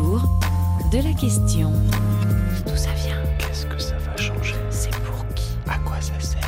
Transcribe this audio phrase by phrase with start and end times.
[0.00, 0.22] autour
[0.90, 1.72] de la question.
[2.66, 3.16] D'où ça vient?
[3.38, 4.54] Qu'est-ce que ça va changer?
[4.70, 5.56] C'est pour qui?
[5.68, 6.40] À quoi ça sert?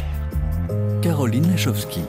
[1.03, 2.01] Caroline Lachowski.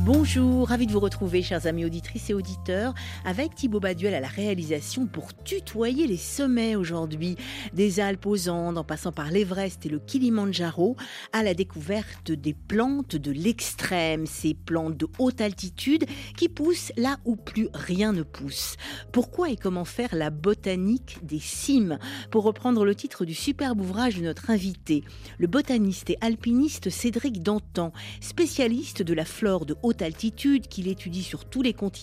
[0.00, 5.06] Bonjour, ravi de vous retrouver, chers amis auditrices auditeurs, avec Thibaut Baduel à la réalisation
[5.06, 7.36] pour tutoyer les sommets aujourd'hui,
[7.72, 10.96] des Alpes aux Andes, en passant par l'Everest et le Kilimandjaro,
[11.32, 16.04] à la découverte des plantes de l'extrême, ces plantes de haute altitude
[16.36, 18.76] qui poussent là où plus rien ne pousse.
[19.12, 21.98] Pourquoi et comment faire la botanique des cimes?
[22.30, 25.04] Pour reprendre le titre du superbe ouvrage de notre invité,
[25.38, 31.22] le botaniste et alpiniste Cédric Dantan, spécialiste de la flore de haute altitude qu'il étudie
[31.22, 32.01] sur tous les continents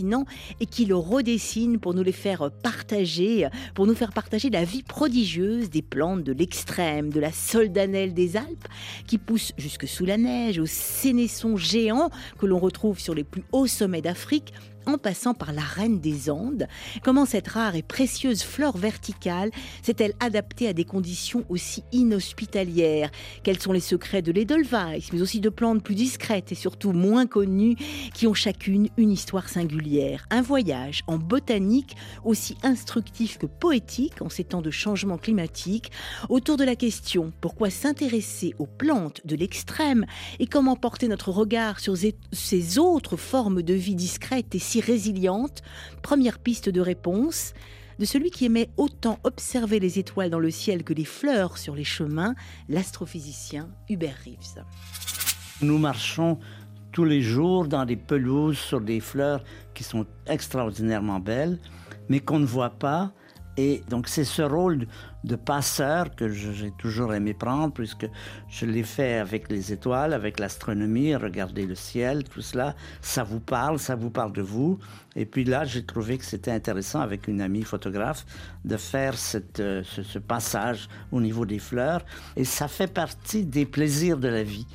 [0.60, 4.84] et qui le redessine pour nous les faire partager, pour nous faire partager la vie
[4.84, 8.68] prodigieuse des plantes de l'extrême, de la soldanelle des Alpes
[9.08, 13.44] qui pousse jusque sous la neige, aux sénessons géants que l'on retrouve sur les plus
[13.52, 14.54] hauts sommets d'Afrique
[14.90, 16.68] en passant par la reine des Andes.
[17.04, 19.52] Comment cette rare et précieuse flore verticale
[19.84, 23.12] s'est-elle adaptée à des conditions aussi inhospitalières?
[23.44, 27.28] Quels sont les secrets de l'Edelweiss, mais aussi de plantes plus discrètes et surtout moins
[27.28, 27.76] connues,
[28.14, 30.26] qui ont chacune une histoire singulière?
[30.32, 35.92] Un voyage en botanique aussi instructif que poétique en ces temps de changement climatique,
[36.30, 40.06] autour de la question pourquoi s'intéresser aux plantes de l'extrême?
[40.40, 41.96] Et comment porter notre regard sur
[42.32, 45.62] ces autres formes de vie discrètes et si résiliente
[46.02, 47.54] Première piste de réponse
[48.00, 51.76] de celui qui aimait autant observer les étoiles dans le ciel que les fleurs sur
[51.76, 52.34] les chemins,
[52.70, 54.64] l'astrophysicien Hubert Reeves.
[55.62, 56.40] Nous marchons
[56.94, 61.60] tous les jours dans des pelouses sur des fleurs qui sont extraordinairement belles,
[62.08, 63.12] mais qu'on ne voit pas.
[63.62, 64.88] Et donc c'est ce rôle
[65.26, 68.08] de passeur que j'ai toujours aimé prendre, puisque
[68.48, 72.74] je l'ai fait avec les étoiles, avec l'astronomie, regarder le ciel, tout cela.
[73.02, 74.80] Ça vous parle, ça vous parle de vous.
[75.16, 78.26] Et puis là, j'ai trouvé que c'était intéressant avec une amie photographe
[78.64, 79.16] de faire
[79.60, 82.06] euh, ce, passage au niveau des fleurs.
[82.38, 84.68] Et ça fait partie des plaisirs de la vie.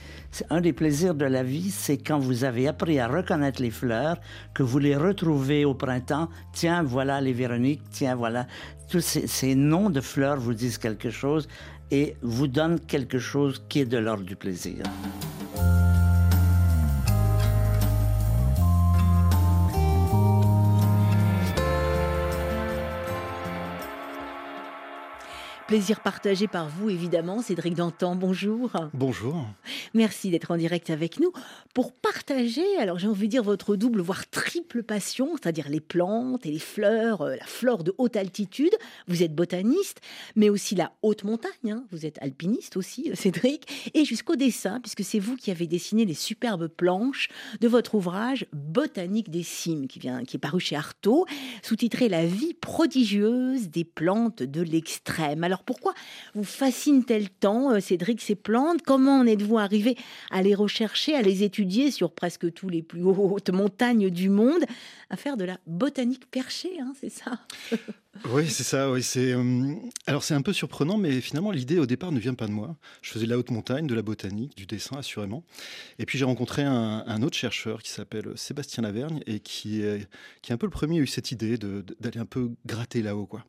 [0.51, 4.17] Un des plaisirs de la vie, c'est quand vous avez appris à reconnaître les fleurs,
[4.53, 6.29] que vous les retrouvez au printemps.
[6.53, 8.47] Tiens, voilà les Véroniques, tiens, voilà.
[8.89, 11.49] Tous ces, noms de fleurs vous disent quelque chose
[11.91, 14.83] et vous donnent quelque chose qui est de l'ordre du plaisir.
[25.67, 27.41] Plaisir partagé par vous, évidemment.
[27.41, 28.71] Cédric Dantan, bonjour.
[28.93, 29.47] Bonjour.
[29.95, 31.33] Merci d'être en direct avec nous
[31.73, 36.45] pour partager, alors j'ai envie de dire, votre double, voire triple passion, c'est-à-dire les plantes
[36.45, 38.75] et les fleurs, euh, la flore de haute altitude.
[39.09, 40.03] Vous êtes botaniste,
[40.37, 41.51] mais aussi la haute montagne.
[41.71, 41.85] Hein.
[41.91, 43.91] Vous êtes alpiniste aussi, euh, Cédric.
[43.95, 47.29] Et jusqu'au dessin, puisque c'est vous qui avez dessiné les superbes planches
[47.63, 51.25] de votre ouvrage Botanique des cimes, qui, vient, qui est paru chez Artaud,
[51.63, 55.43] sous-titré La vie prodigieuse des plantes de l'extrême.
[55.55, 55.95] Alors pourquoi
[56.35, 58.83] vous fascine-t-elle tant, euh, Cédric, ces plantes?
[58.83, 59.97] Comment en êtes-vous arrivé
[60.33, 64.65] à les rechercher, à les étudier sur presque tous les plus hautes montagnes du monde,
[65.11, 67.39] à faire de la botanique perchée, hein, c'est ça?
[68.31, 68.91] Oui, c'est ça.
[68.91, 69.75] Oui, c'est euh,
[70.07, 72.77] alors c'est un peu surprenant, mais finalement l'idée au départ ne vient pas de moi.
[73.03, 75.45] Je faisais de la haute montagne, de la botanique, du dessin assurément.
[75.99, 80.09] Et puis j'ai rencontré un, un, autre chercheur qui s'appelle Sébastien Lavergne et qui est
[80.43, 83.27] qui est un peu le premier à eu cette idée d'aller un peu gratter là-haut,
[83.27, 83.45] quoi.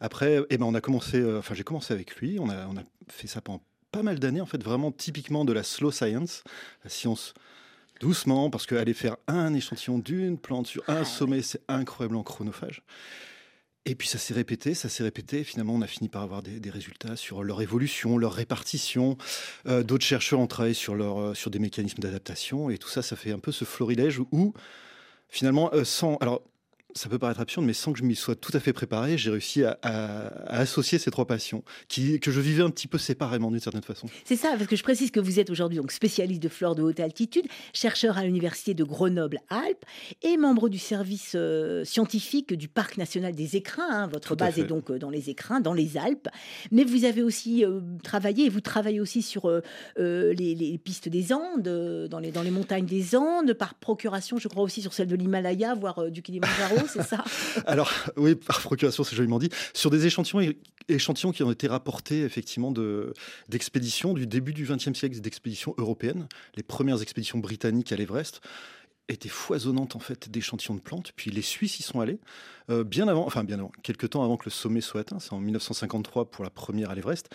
[0.00, 1.18] Après, eh ben on a commencé.
[1.18, 2.38] Euh, enfin, j'ai commencé avec lui.
[2.38, 3.62] On a on a fait ça pendant
[3.94, 6.42] pas mal d'années, en fait, vraiment typiquement de la slow science,
[6.82, 7.32] la science
[8.00, 12.82] doucement, parce qu'aller faire un échantillon d'une plante sur un sommet, c'est incroyablement chronophage.
[13.86, 15.44] Et puis ça s'est répété, ça s'est répété.
[15.44, 19.18] Finalement, on a fini par avoir des, résultats sur leur évolution, leur répartition.
[19.66, 22.70] Euh, D'autres chercheurs ont travaillé sur, leur, euh, sur des mécanismes d'adaptation.
[22.70, 24.54] Et tout ça, ça fait un peu ce florilège où,
[25.28, 26.16] finalement, euh, sans...
[26.16, 26.42] Alors,
[26.94, 29.30] ça peut paraître absurde, mais sans que je m'y sois tout à fait préparé, j'ai
[29.30, 32.98] réussi à, à, à, associer ces trois passions, qui, que je vivais un petit peu
[32.98, 34.06] séparément d'une certaine façon.
[34.24, 36.82] C'est ça, parce que je précise que vous êtes aujourd'hui donc spécialiste de flore de
[36.82, 39.84] haute altitude, chercheur à l'université de Grenoble-Alpes
[40.22, 43.88] et membre du service euh, scientifique du Parc national des écrins.
[43.90, 44.06] Hein.
[44.06, 46.28] Votre tout base est donc euh, dans les écrins, dans les Alpes.
[46.70, 49.60] Mais vous avez aussi euh, travaillé, et vous travaillez aussi sur euh,
[49.96, 54.48] les, les, pistes des Andes, dans les, dans les montagnes des Andes, par procuration, je
[54.48, 57.24] crois aussi sur celle de l'Himalaya, voire du Kilimanjaro ça
[57.66, 59.50] Alors, oui, par procuration, c'est joliment dit.
[59.72, 60.52] Sur des échantillons,
[60.88, 62.72] échantillons qui ont été rapportés, effectivement,
[63.48, 68.40] d'expéditions du début du XXe siècle, d'expéditions européennes, les premières expéditions britanniques à l'Everest.
[69.08, 71.12] Était foisonnante en fait d'échantillons de plantes.
[71.16, 72.18] Puis les Suisses y sont allés
[72.70, 75.18] euh, bien avant, enfin bien avant, quelques temps avant que le sommet soit atteint.
[75.18, 77.28] C'est en 1953 pour la première à l'Everest.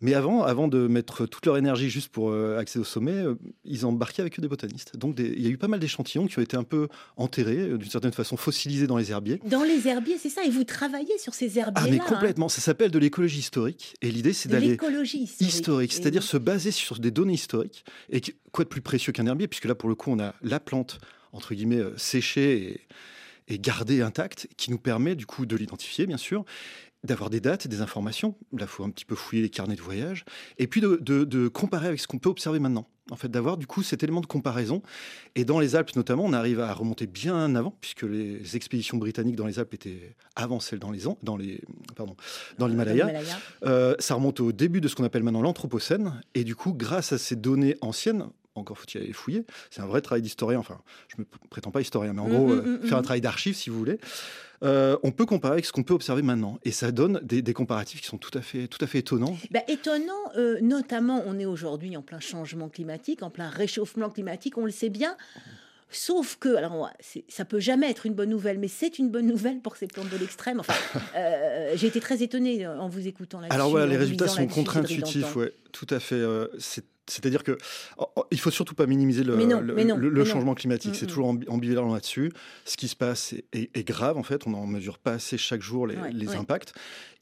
[0.00, 3.36] Mais avant, avant de mettre toute leur énergie juste pour euh, accéder au sommet, euh,
[3.64, 4.96] ils embarquaient avec eux des botanistes.
[4.96, 7.78] Donc des- il y a eu pas mal d'échantillons qui ont été un peu enterrés,
[7.78, 9.40] d'une certaine façon fossilisés dans les herbiers.
[9.48, 10.42] Dans les herbiers, c'est ça.
[10.44, 11.90] Et vous travaillez sur ces Ah herbiers-là.
[11.92, 12.04] mais hein.
[12.08, 13.94] complètement, ça s'appelle de l'écologie historique.
[14.02, 15.54] Et l'idée c'est d'aller l'écologie historique.
[15.54, 16.26] historique, c'est-à-dire oui.
[16.28, 17.84] se baser sur des données historiques.
[18.10, 18.20] Et
[18.50, 20.98] quoi de plus précieux qu'un herbier, puisque là, pour le coup, on a la plante,
[21.32, 22.80] entre guillemets, euh, séchée
[23.48, 26.44] et, et gardée intacte, qui nous permet, du coup, de l'identifier, bien sûr,
[27.04, 28.36] d'avoir des dates, des informations.
[28.52, 30.24] Là, il faut un petit peu fouiller les carnets de voyage.
[30.58, 32.86] Et puis de, de- de comparer avec ce qu'on peut observer maintenant.
[33.10, 34.80] En fait, d'avoir, du coup, cet élément de comparaison.
[35.34, 39.34] Et dans les Alpes, notamment, on arrive à remonter bien avant, puisque les expéditions britanniques
[39.34, 41.60] dans les Alpes étaient avant celles dans les, An- dans les,
[41.96, 42.14] pardon,
[42.58, 43.06] dans l'Himalaya.
[43.06, 43.38] l'Himalaya.
[43.64, 46.20] Euh, ça remonte au début de ce qu'on appelle maintenant l'Anthropocène.
[46.36, 50.00] Et du coup, grâce à ces données anciennes, encore faut-il aller fouiller, c'est un vrai
[50.02, 50.58] travail d'historien.
[50.58, 50.78] Enfin,
[51.08, 53.02] je ne me prétends pas historien, mais en Mm, gros, mm, euh, mm, faire un
[53.02, 53.98] travail d'archives, si vous voulez.
[54.62, 56.58] Euh, on peut comparer avec ce qu'on peut observer maintenant.
[56.64, 59.36] Et ça donne des, des comparatifs qui sont tout à fait, tout à fait étonnants.
[59.50, 64.56] Bah, étonnant, euh, notamment, on est aujourd'hui en plein changement climatique, en plein réchauffement climatique,
[64.58, 65.16] on le sait bien.
[65.94, 66.88] Sauf que, alors
[67.28, 70.08] ça peut jamais être une bonne nouvelle, mais c'est une bonne nouvelle pour ces plantes
[70.08, 70.58] de l'extrême.
[70.60, 70.72] Enfin,
[71.16, 73.54] euh, j'ai été très étonnée en vous écoutant là-dessus.
[73.54, 76.14] Alors voilà, les résultats sont contre-intuitifs, ouais, tout à fait.
[76.14, 77.58] euh, c'est- C'est-à-dire que
[77.98, 80.14] oh, oh, il faut surtout pas minimiser le, Mais non, le- mais non, le- le
[80.14, 80.24] mais non.
[80.34, 80.92] changement climatique.
[80.92, 81.08] Mm, C'est mm.
[81.08, 82.32] toujours ambi- ambivalent là-dessus.
[82.64, 84.46] Ce qui se passe est, est- est grave en fait.
[84.46, 86.36] On n'en mesure pas assez chaque jour les, Ouais, les ouais.
[86.36, 86.72] impacts.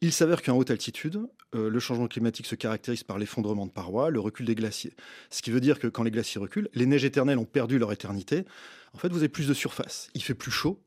[0.02, 1.20] Il s'avère qu'en haute altitude,
[1.54, 4.92] euh, le changement climatique se caractérise par l'effondrement de parois, le recul des glaciers.
[5.30, 7.90] Ce qui veut dire que quand les glaciers reculent, les neiges éternelles ont perdu leur
[7.92, 8.44] éternité.
[8.92, 10.08] En fait, vous avez plus de surface.
[10.14, 10.78] Il fait plus chaud.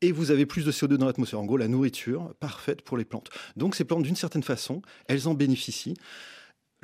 [0.00, 1.40] Et vous avez plus de CO2 dans l'atmosphère.
[1.40, 3.30] En gros, la nourriture parfaite pour les plantes.
[3.56, 5.94] Donc ces plantes, d'une certaine façon, elles en bénéficient.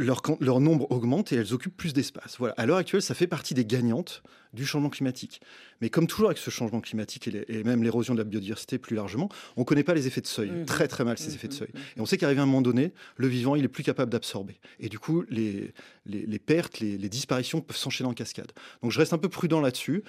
[0.00, 2.36] Leur, leur nombre augmente et elles occupent plus d'espace.
[2.38, 2.54] Voilà.
[2.56, 5.40] À l'heure actuelle, ça fait partie des gagnantes du changement climatique.
[5.80, 8.78] Mais comme toujours avec ce changement climatique et, les- et même l'érosion de la biodiversité
[8.78, 10.64] plus largement, on ne connaît pas les effets de seuil, Mhm.
[10.64, 11.68] très très mal ces Mhm, effets de seuil.
[11.72, 11.80] mhm.
[11.96, 14.58] Et on sait qu'arrivé à un moment donné, le vivant, il est plus capable d'absorber.
[14.80, 15.72] Et du coup, les,
[16.06, 18.50] les, les pertes, les, les disparitions peuvent s'enchaîner en cascade.
[18.82, 20.02] Donc je reste un peu prudent là-dessus.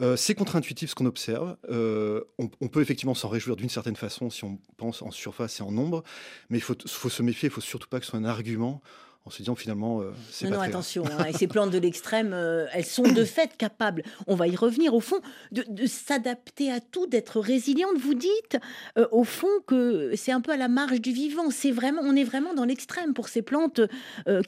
[0.00, 1.56] Euh, c'est contre-intuitif ce qu'on observe.
[1.70, 5.60] Euh, on, on peut effectivement s'en réjouir d'une certaine façon si on pense en surface
[5.60, 6.02] et en nombre,
[6.48, 8.80] mais il faut, faut se méfier, il faut surtout pas que ce soit un argument
[9.24, 11.04] en se disant finalement euh, c'est Non, pas non, très attention.
[11.06, 14.56] hein, et ces plantes de l'extrême, euh, elles sont de fait capables, on va y
[14.56, 15.20] revenir, au fond,
[15.52, 17.98] de, de s'adapter à tout, d'être résilientes.
[17.98, 18.58] Vous dites,
[18.98, 21.50] euh, au fond, que c'est un peu à la marge du vivant.
[21.50, 23.80] C'est vraiment, on est vraiment dans l'extrême pour ces plantes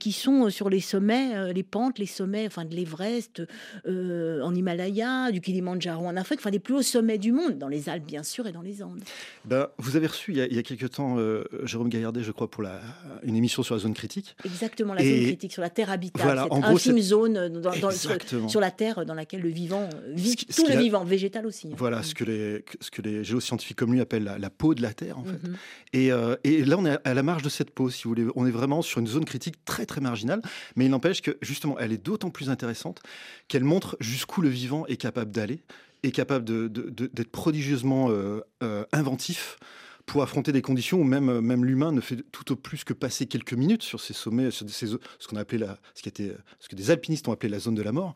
[0.00, 3.42] qui sont sur les sommets, les pentes, les sommets, enfin de l'Everest,
[3.86, 7.88] en Himalaya, du Kilimandjaro en Afrique, enfin les plus hauts sommets du monde, dans les
[7.88, 9.02] Alpes bien sûr et dans les Andes.
[9.44, 11.16] Ben, vous avez reçu il y a, il y a quelques temps
[11.64, 12.80] Jérôme Gaillardet, je crois, pour la,
[13.22, 14.36] une émission sur la zone critique.
[14.44, 14.63] Exactement,
[14.94, 17.48] la Et- zone critique sur la Terre habitable, Voilà, cette en gros, infime zone euh,
[17.48, 18.48] dans, dans- sur, Exactement.
[18.48, 21.04] sur la Terre dans laquelle le vivant euh, vit, Ce ce tout le a- vivant,
[21.04, 21.68] végétal aussi.
[21.68, 21.74] hein.
[21.76, 24.82] Voilà ce que les, ce que les géoscientifiques comme lui appellent la, la peau de
[24.82, 25.32] la Terre, en fait.
[25.48, 25.56] Mhm.
[25.92, 28.26] Et, euh, et là, on est à la marge de cette peau, si vous voulez.
[28.34, 30.40] On est vraiment sur une zone critique très, très marginale.
[30.76, 33.00] Mais il n'empêche que, justement, elle est d'autant plus intéressante
[33.48, 35.60] qu'elle montre jusqu'où le vivant est capable d'aller,
[36.02, 39.56] est capable d'être prodigieusement euh, euh, inventif
[40.06, 43.26] pour affronter des conditions où même, même l'humain ne fait tout au plus que passer
[43.26, 46.36] quelques minutes sur ces sommets, sur ces, ce qu'on a appelé la, ce qui était,
[46.60, 48.14] ce que des alpinistes ont appelé la zone de la mort,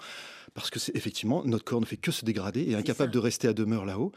[0.54, 3.14] parce que c'est effectivement notre corps ne fait que se dégrader et est incapable ça.
[3.14, 4.12] de rester à demeure là-haut.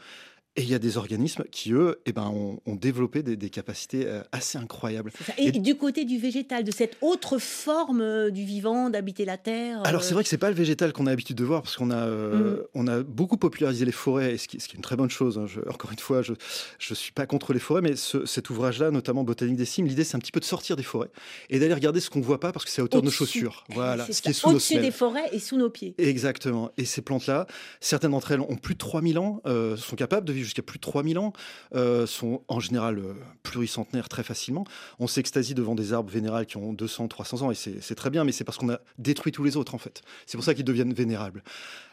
[0.56, 3.48] Et il y a des organismes qui, eux, eh ben, ont, ont développé des, des
[3.48, 5.10] capacités euh, assez incroyables.
[5.38, 9.38] Et, Et- du côté du végétal, de cette autre forme euh, du vivant, d'habiter la
[9.38, 9.80] Terre.
[9.86, 11.76] Alors euh, c'est vrai que c'est pas le végétal qu'on a l'habitude de voir parce
[11.76, 12.62] qu'on a euh, Mm.
[12.74, 15.08] on a beaucoup popularisé les forêts, et ce qui, ce qui est une très bonne
[15.08, 15.38] chose.
[15.38, 15.46] hein.
[15.46, 16.34] Je- encore une fois, je
[16.78, 20.04] je suis pas contre les forêts, mais ce- cet ouvrage-là, notamment Botanique des cimes, l'idée
[20.04, 21.08] c'est un petit peu de sortir des forêts
[21.48, 23.64] et d'aller regarder ce qu'on voit pas parce que c'est à hauteur de nos chaussures.
[23.74, 24.20] Voilà, ce ça.
[24.20, 25.94] qui est sous nos Au-dessus des forêts et sous nos pieds.
[25.96, 26.70] Exactement.
[26.76, 27.46] Et ces plantes-là,
[27.80, 30.78] certaines d'entre elles ont plus de 3000 ans, euh, sont capables de vivre jusqu'à plus
[30.78, 31.32] de 3000 ans,
[31.74, 34.64] euh, sont en général euh, pluricentenaires très facilement.
[34.98, 38.24] On s'extasie devant des arbres vénérales qui ont 200, 300 ans, et c'est très bien,
[38.24, 40.02] mais c'est parce qu'on a détruit tous les autres, en fait.
[40.26, 41.42] C'est pour ça qu'ils deviennent vénérables.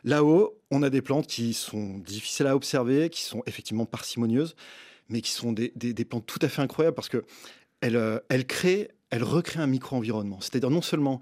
[0.03, 4.56] Là-haut, on a des plantes qui sont difficiles à observer, qui sont effectivement parcimonieuses,
[5.10, 5.72] mais qui sont des,
[6.06, 7.25] plantes tout à fait incroyables parce que
[7.82, 10.39] elles, euh, créent, elles recréent un micro-environnement.
[10.41, 11.20] C'est-à-dire non seulement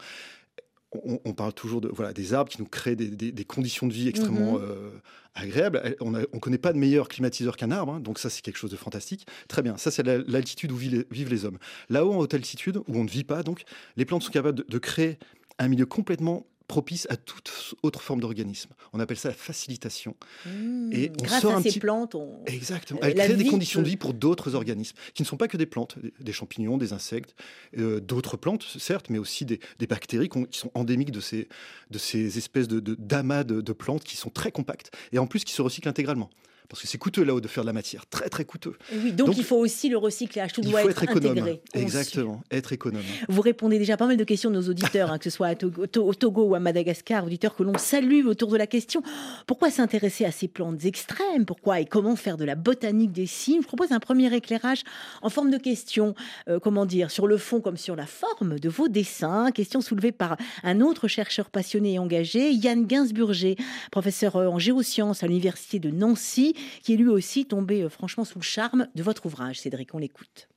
[1.05, 3.87] on, on parle toujours de voilà des arbres qui nous créent des, des- des conditions
[3.87, 4.61] de vie extrêmement Mhm.
[4.63, 4.89] euh,
[5.35, 5.95] agréables.
[6.01, 8.71] On ne connaît pas de meilleur climatiseur qu'un arbre, hein, donc ça c'est quelque chose
[8.71, 9.27] de fantastique.
[9.47, 11.57] Très bien, ça c'est la- l'altitude où vivent les, vivent les hommes.
[11.89, 13.63] Là-haut, en haute altitude, où on ne vit pas, donc
[13.97, 15.17] les plantes sont capables de, de créer
[15.59, 18.69] un milieu complètement propice à toute autre forme d'organisme.
[18.93, 20.15] On appelle ça la facilitation.
[20.45, 20.91] Mmh.
[20.93, 22.43] Et on Grâce sort à un ces petit- plantes, on...
[22.45, 22.99] Exactement.
[23.03, 25.57] Euh, Elle crée des conditions de vie pour d'autres organismes, qui ne sont pas que
[25.57, 27.35] des plantes, des- champignons, des insectes,
[27.77, 31.47] euh, d'autres plantes, certes, mais aussi des, des bactéries qui sont endémiques de ces,
[31.89, 35.27] de ces espèces de, de- d'amas de, de plantes qui sont très compactes, et en
[35.27, 36.29] plus qui se recyclent intégralement.
[36.69, 38.73] Parce que c'est coûteux là-haut de faire de la matière, très très coûteux.
[38.93, 41.31] Oui, donc, Donc, il faut aussi le recyclage, tout Il doit faut être, être économe.
[41.31, 41.61] intégré.
[41.73, 41.83] conçu.
[41.83, 43.03] Exactement, être économe.
[43.29, 45.47] Vous répondez déjà à pas mal de questions de nos auditeurs, hein, que ce soit
[45.47, 48.57] à Togo- au To- au Togo ou à Madagascar, auditeurs que l'on salue autour de
[48.57, 49.01] la question
[49.45, 51.45] pourquoi s'intéresser à ces plantes extrêmes?
[51.45, 53.61] Pourquoi et comment faire de la botanique des signes?
[53.61, 54.83] Je propose un premier éclairage
[55.21, 56.15] en forme de question,
[56.49, 59.51] euh, comment dire, sur le fond comme sur la forme de vos dessins.
[59.51, 63.55] Question soulevée par un autre chercheur passionné et engagé, Yann Gainsburger,
[63.91, 68.25] professeur euh, en géosciences à l'université de Nancy, qui est lui aussi tombé euh, franchement
[68.25, 69.59] sous le charme de votre ouvrage.
[69.59, 70.49] Cédric, on l'écoute.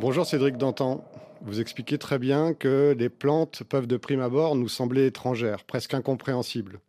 [0.00, 1.04] Bonjour Cédric Dantan.
[1.42, 5.94] Vous expliquez très bien que les plantes peuvent de prime abord nous sembler étrangères, presque
[5.94, 6.80] incompréhensibles,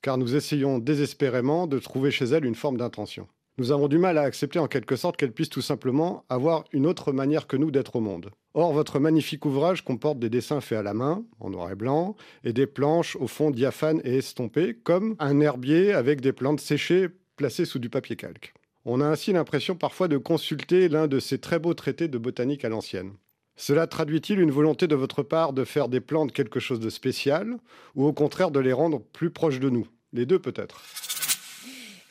[0.00, 3.28] car nous essayons désespérément de trouver chez elles une forme d'intention.
[3.58, 6.86] Nous avons du mal à accepter en quelque sorte qu'elles puissent tout simplement avoir une
[6.86, 8.30] autre manière que nous d'être au monde.
[8.54, 12.16] Or, votre magnifique ouvrage comporte des dessins faits à la main, en noir et blanc,
[12.44, 17.08] et des planches au fond diaphanes et estompées, comme un herbier avec des plantes séchées
[17.36, 18.54] placées sous du papier calque.
[18.84, 22.64] On a ainsi l'impression parfois de consulter l'un de ces très beaux traités de botanique
[22.64, 23.12] à l'ancienne.
[23.56, 27.58] Cela traduit-il une volonté de votre part de faire des plantes quelque chose de spécial,
[27.94, 29.86] ou au contraire de les rendre plus proches de nous?
[30.12, 30.82] Les deux peut-être.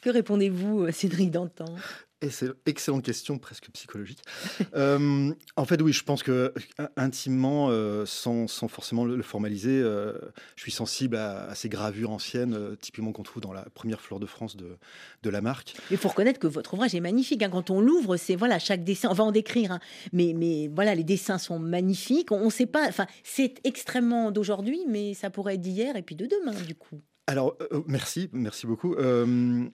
[0.02, 1.76] Que répondez-vous, euh, Cédric Dantan?
[2.24, 4.22] Et c'est excellente question, presque psychologique.
[4.74, 9.24] Euh, en fait, oui, je pense que euh, intimement, euh, sans, sans forcément le, le
[9.24, 10.14] formaliser, euh,
[10.56, 14.20] je suis sensible à, à ces gravures anciennes, typiquement qu'on trouve dans la première fleur
[14.20, 14.78] de France de,
[15.24, 15.74] de la marque.
[15.90, 17.44] Il faut reconnaître que votre ouvrage est magnifique.
[17.44, 17.50] hein.
[17.50, 19.10] Quand on l'ouvre, c'est voilà chaque dessin.
[19.12, 19.80] On va en décrire, hein.
[20.14, 22.32] mais mais voilà, les dessins sont magnifiques.
[22.32, 22.88] On ne sait pas.
[22.88, 27.02] Enfin, c'est extrêmement d'aujourd'hui, mais ça pourrait être d'hier et puis de demain, du coup.
[27.28, 28.96] Alors, euh, merci, merci beaucoup.
[28.96, 29.66] Euh,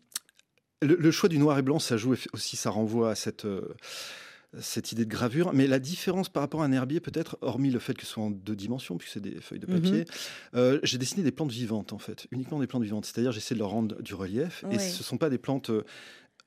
[0.82, 3.62] le, le choix du noir et blanc, ça joue aussi, ça renvoie à cette, euh,
[4.60, 5.54] cette idée de gravure.
[5.54, 8.24] Mais la différence par rapport à un herbier, peut-être, hormis le fait que ce soit
[8.24, 10.06] en deux dimensions, puisque c'est des feuilles de papier,
[10.56, 13.06] euh, j'ai dessiné des plantes vivantes, en fait, uniquement des plantes vivantes.
[13.06, 14.64] C'est-à-dire, j'essaie de leur rendre du relief.
[14.68, 14.76] Ouais.
[14.76, 15.70] Et ce ne sont pas des plantes.
[15.70, 15.84] euh,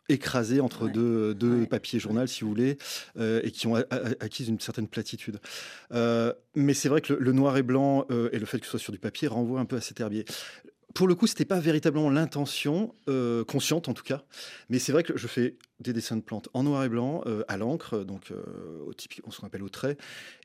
[0.09, 0.91] écrasées entre Ouais.
[0.91, 1.67] deux, deux Ouais.
[1.67, 2.79] papiers journal, si vous voulez,
[3.21, 5.39] et qui ont acquis une certaine platitude.
[5.93, 8.81] Mais c'est vrai que le, le noir et blanc et le fait que ce soit
[8.81, 10.25] sur du papier renvoient un peu à cet herbier
[10.95, 14.23] pour le coup, c'était pas véritablement l'intention, euh, consciente en tout cas,
[14.69, 17.43] mais c'est vrai que je fais des dessins de plantes en noir et blanc, euh,
[17.49, 18.37] à l'encre, donc euh,
[18.87, 19.97] au typique, ce qu'on appelle au trait,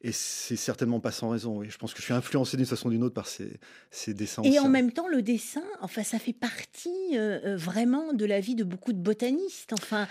[0.02, 1.58] et c'est certainement pas sans raison.
[1.58, 1.68] Oui.
[1.70, 3.60] Je pense que je suis influencé d'une façon ou d'une autre par ces,
[3.92, 4.42] ces dessins.
[4.44, 8.56] Et en même temps, le dessin, enfin, ça fait partie euh, vraiment de la vie
[8.56, 9.74] de beaucoup de botanistes.
[9.74, 10.08] Enfin,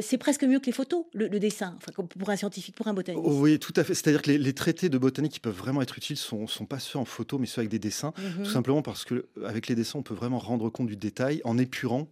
[0.00, 2.94] c'est presque mieux que les photos, le, le dessin, enfin, pour un scientifique, pour un
[2.94, 3.24] botaniste.
[3.26, 3.94] Oh, oui, tout à fait.
[3.94, 6.78] C'est-à-dire que les, les traités de botanique qui peuvent vraiment être utiles sont, sont pas
[6.78, 8.12] ceux en photo, mais ceux avec des dessins.
[8.18, 8.44] Mhm.
[8.44, 11.58] Tout simplement parce que avec les dessins, on peut vraiment rendre compte du détail en
[11.58, 12.08] épurant,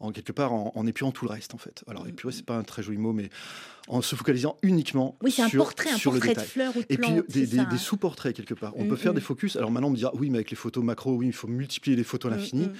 [0.00, 1.84] en quelque part, en, en épurant tout le reste, en fait.
[1.86, 2.10] Alors, Mhm.
[2.10, 3.28] épurer, c'est pas un très joli mot, mais
[3.88, 6.46] en se focalisant uniquement Oui, c'est un sur, portrait, un sur le de détail.
[6.46, 7.28] fleurs ou de Et puis plantes.
[7.30, 7.76] des, hein.
[7.76, 8.72] sous-portraits quelque part.
[8.76, 9.16] On Mm, peut faire mm.
[9.16, 9.56] des focus.
[9.56, 11.96] Alors maintenant on me dira oui mais avec les photos macro oui il faut multiplier
[11.96, 12.66] les photos à Mm, l'infini.
[12.66, 12.72] mm.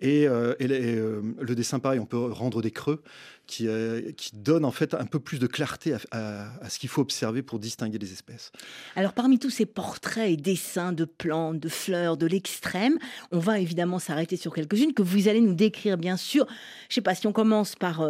[0.00, 3.02] Et, euh, euh, le dessin pareil on peut rendre des creux
[3.46, 6.90] qui, euh, qui donnent en fait un peu plus de clarté à, à- ce qu'il
[6.90, 8.52] faut observer pour distinguer les espèces.
[8.94, 12.98] Alors parmi tous ces portraits et dessins de plantes, de fleurs, de l'extrême,
[13.32, 16.46] on va évidemment s'arrêter sur quelques-unes que vous allez nous décrire bien sûr.
[16.90, 18.06] Je sais pas si on commence par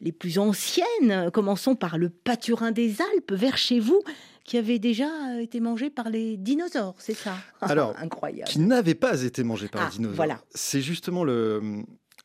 [0.00, 4.02] les plus anciennes, commençons par le pâturin des Alpes vers chez vous
[4.44, 7.34] qui avait déjà euh, été mangé par les dinosaures, c'est ça?
[7.60, 8.50] Alors, incroyable.
[8.50, 10.16] Qui n'avait pas été mangé par Ah, les dinosaures.
[10.16, 10.40] voilà.
[10.54, 11.82] C'est justement le...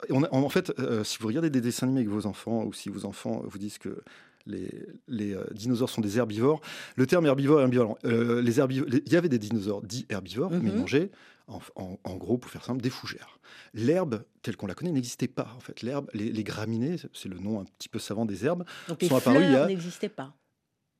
[0.09, 2.71] On a- en fait, euh, si vous regardez des dessins animés avec vos enfants, ou
[2.73, 4.01] si vos enfants vous disent que
[4.45, 4.69] les,
[5.09, 6.61] les, euh, dinosaures sont des herbivores,
[6.95, 7.97] le terme herbivore est ambivalent.
[8.05, 10.79] Euh, les herbivores, il y avait des dinosaures dits herbivores, mais ils Mhm.
[10.79, 11.11] mangeaient,
[11.47, 13.39] en, en- en gros, pour faire simple, des fougères.
[13.73, 15.53] L'herbe, telle qu'on la connaît, n'existait pas.
[15.57, 18.63] En fait, l'herbe, les, les graminées, c'est le nom un petit peu savant des herbes.
[18.87, 20.33] Donc sont apparus il y a- n'existaient pas.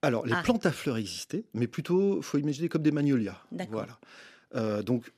[0.02, 0.42] Alors, les Ah.
[0.44, 3.42] plantes à fleurs existaient, mais plutôt, faut imaginer comme des magnolias.
[3.52, 3.74] D'accord.
[3.86, 4.00] Voilà.
[4.56, 5.12] Euh, donc,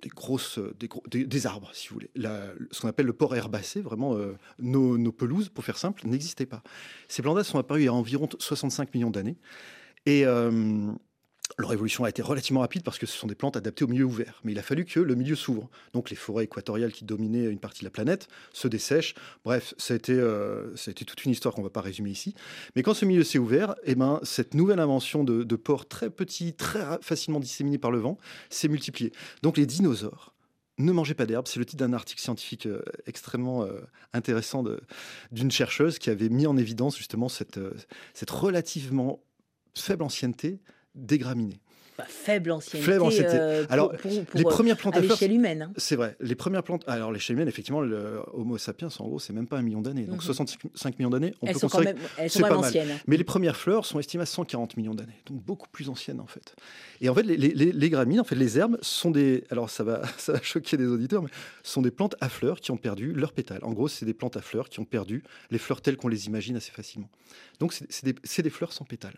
[0.00, 2.10] des grosses, des, gros- des- des arbres, si vous voulez.
[2.14, 6.06] La- ce qu'on appelle le port herbacé, vraiment, euh, nos, nos pelouses, pour faire simple,
[6.06, 6.62] n'existaient pas.
[7.08, 9.36] Ces plantes sont apparues il y a environ 65 millions d'années.
[10.06, 10.92] Et euh,
[11.56, 14.04] leur évolution a été relativement rapide parce que ce sont des plantes adaptées au milieu
[14.04, 14.40] ouvert.
[14.44, 15.70] Mais il a fallu que le milieu s'ouvre.
[15.94, 19.14] Donc les forêts équatoriales qui dominaient une partie de la planète se dessèchent.
[19.44, 22.34] Bref, ça a été, euh, toute une histoire qu'on ne va pas résumer ici.
[22.76, 26.10] Mais quand ce milieu s'est ouvert, eh ben, cette nouvelle invention de, de pores très
[26.10, 28.18] petits, très facilement disséminés par le vent,
[28.50, 29.12] s'est multipliée.
[29.42, 30.34] Donc les dinosaures
[30.78, 31.48] ne mangeaient pas d'herbe.
[31.48, 33.80] C'est le titre d'un article scientifique euh, extrêmement euh,
[34.12, 34.64] intéressant
[35.32, 37.58] d'une chercheuse qui avait mis en évidence justement cette
[38.30, 39.20] relativement
[39.74, 40.60] faible ancienneté
[40.94, 41.60] des graminées.
[41.98, 43.36] Bah, faible ancienneté, Faible ancienneté.
[43.40, 45.62] euh, pour- Alors, pour- pour, les euh, premières plantes à à fleurs, l'échelle humaine.
[45.62, 45.72] hein.
[45.76, 46.16] C'est vrai.
[46.20, 46.84] Les premières plantes.
[46.86, 50.04] Alors, les humaines, effectivement, le Homo sapiens, en gros, c'est même pas un million d'années.
[50.04, 50.20] Donc, Mhm.
[50.20, 51.98] 65 millions d'années, on Elles peut sont quand considérer.
[51.98, 52.64] même, elles sont quand pas mal.
[52.66, 52.98] anciennes.
[53.08, 56.26] Mais les premières fleurs sont estimées à 140 millions d'années, donc beaucoup plus anciennes en
[56.28, 56.54] fait.
[57.00, 59.42] Et en fait, les, les- gramines, en fait, les herbes sont des.
[59.50, 61.30] Alors, ça va, ça va choquer des auditeurs, mais
[61.64, 63.60] sont des plantes à fleurs qui ont perdu leurs pétales.
[63.62, 66.26] En gros, c'est des plantes à fleurs qui ont perdu les fleurs telles qu'on les
[66.28, 67.08] imagine assez facilement.
[67.58, 69.16] Donc, c'est des, des fleurs sans pétales.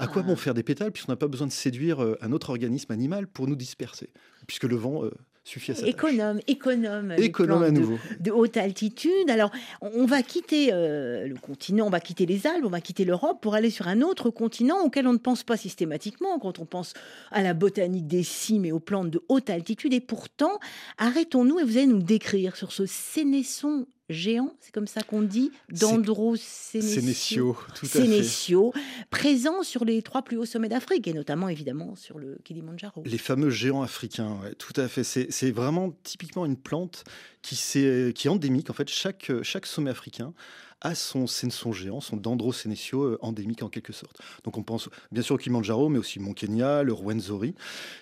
[0.00, 0.28] À quoi Ah.
[0.28, 3.26] bon faire des pétales puisqu'on n'a pas besoin de séduire euh, un autre organisme animal
[3.26, 4.10] pour nous disperser,
[4.46, 5.10] puisque le vent euh,
[5.44, 5.90] suffit à sa tâche.
[5.90, 7.12] Économe, économe.
[7.16, 7.98] Économe à de- nouveau.
[8.20, 9.30] de haute altitude.
[9.30, 9.50] Alors,
[9.80, 13.04] on on va quitter euh, le continent, on va quitter les Alpes, on va quitter
[13.04, 16.66] l'Europe pour aller sur un autre continent auquel on ne pense pas systématiquement quand on
[16.66, 16.94] pense
[17.30, 19.92] à la botanique des cimes et aux plantes de haute altitude.
[19.94, 20.58] Et pourtant,
[20.98, 25.50] arrêtons-nous et vous allez nous décrire sur ce sénesson géant, c'est comme ça qu'on dit,
[25.70, 27.56] Dendrosénécio.
[27.82, 28.72] Sénécio,
[29.10, 33.02] présent sur les trois plus hauts sommets d'Afrique et notamment évidemment sur le Kilimandjaro.
[33.06, 35.04] Les fameux géants africains, ouais, tout à fait.
[35.04, 37.04] C'est vraiment typiquement une plante
[37.42, 38.70] qui, s'est- qui est endémique.
[38.70, 40.32] En fait, chaque, chaque sommet africain
[40.80, 41.26] a son
[41.72, 44.20] géant, son dendrosénécio euh, endémique en quelque sorte.
[44.44, 47.54] Donc on pense bien sûr au Kilimanjaro, mais aussi Mont Kenya, le Rwenzori,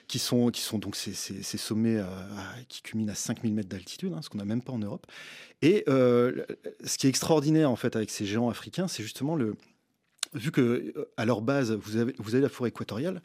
[0.08, 4.12] qui sont, qui sont donc ces, sommets euh, à- qui culminent à 5000 mètres d'altitude,
[4.12, 5.06] hein, ce qu'on n'a même pas en Europe.
[5.62, 6.44] Et euh,
[6.84, 9.56] ce qui est extraordinaire en fait avec ces géants africains, c'est justement le...
[10.34, 13.22] Vu que à leur base, vous avez, vous avez la forêt équatoriale,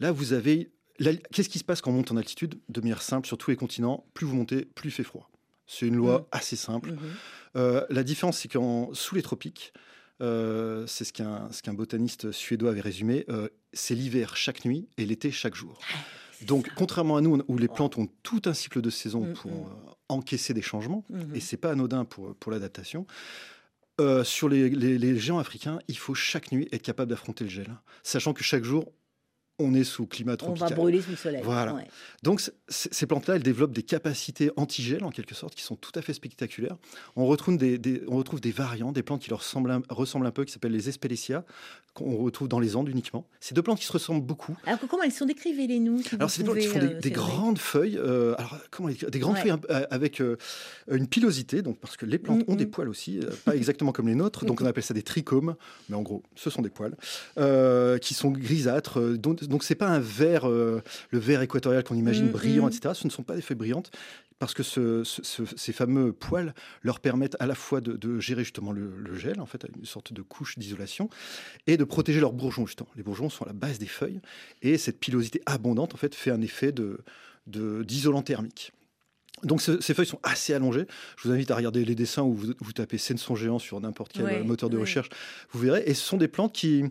[0.00, 0.70] là vous avez
[1.32, 2.58] Qu'est-ce qui se passe quand on monte en altitude?
[2.68, 5.30] De manière simple, sur tous les continents, plus vous montez, plus il fait froid.
[5.68, 6.24] C'est une loi Mm.
[6.32, 6.90] assez simple.
[6.90, 6.98] Mhm.
[7.56, 9.72] Euh, la différence, c'est qu'en sous les tropiques,
[10.20, 14.88] euh, c'est ce qu'un ce qu'un botaniste suédois avait résumé, euh, c'est l'hiver chaque nuit
[14.96, 15.78] et l'été chaque jour.
[16.42, 19.50] Donc, contrairement à nous, où les plantes ont tout un cycle de saison Mm, pour
[19.52, 23.06] euh, encaisser des changements, et c'est pas anodin pour, pour l'adaptation.
[24.00, 27.50] euh, sur les, les- les géants africains, il faut chaque nuit être capable d'affronter le
[27.50, 28.92] gel, sachant que chaque jour,
[29.58, 30.68] on est sous climat On tropical.
[30.70, 31.42] va brûler sous le soleil.
[31.44, 31.74] Voilà.
[31.74, 31.86] Ouais.
[32.22, 36.02] Donc ces plantes-là, elles développent des capacités antigel en quelque sorte qui sont tout à
[36.02, 36.76] fait spectaculaires.
[37.16, 40.26] On retrouve des, des- on retrouve des variants, des plantes qui leur ressemblent un, ressemblent
[40.26, 41.44] un peu, qui s'appellent les espelecia,
[41.94, 43.26] qu'on retrouve dans les Andes uniquement.
[43.40, 44.56] C'est deux plantes qui se ressemblent beaucoup.
[44.66, 47.10] Alors, comment elles sont décrivez-les-nous si Alors c'est des plantes qui font des, euh, des
[47.10, 49.42] grandes feuilles, euh, alors comment les Des grandes Ouais.
[49.42, 50.36] feuilles euh, avec euh,
[50.90, 52.58] une pilosité, donc parce que les plantes ont Mhm.
[52.58, 55.56] des poils aussi, pas exactement comme les nôtres, donc on appelle ça des trichomes,
[55.88, 56.96] mais en gros, ce sont des poils
[58.00, 58.98] qui sont grisâtres.
[59.00, 59.16] euh,
[59.48, 62.32] donc c'est pas un vert, euh, le vert équatorial qu'on imagine Mhm.
[62.32, 62.94] brillant, etc.
[62.94, 63.90] Ce ne sont pas des feuilles brillantes.
[64.38, 68.20] Parce que ce- ce- ce- ces fameux poils leur permettent à la fois de, de
[68.20, 71.10] gérer justement le, le gel, en fait, une sorte de couche d'isolation,
[71.66, 72.88] et de protéger leurs bourgeons justement.
[72.94, 74.20] Les bourgeons sont à la base des feuilles,
[74.62, 77.00] et cette pilosité abondante en fait fait un effet de
[77.48, 78.72] d'isolant thermique.
[79.42, 80.86] Donc ce- ces feuilles sont assez allongées.
[81.16, 84.12] Je vous invite à regarder les dessins où vous, vous tapez Senson géant sur n'importe
[84.12, 84.82] quel Ouais, moteur de ouais.
[84.82, 85.08] recherche,
[85.52, 85.82] vous verrez.
[85.86, 86.84] Et ce sont des plantes qui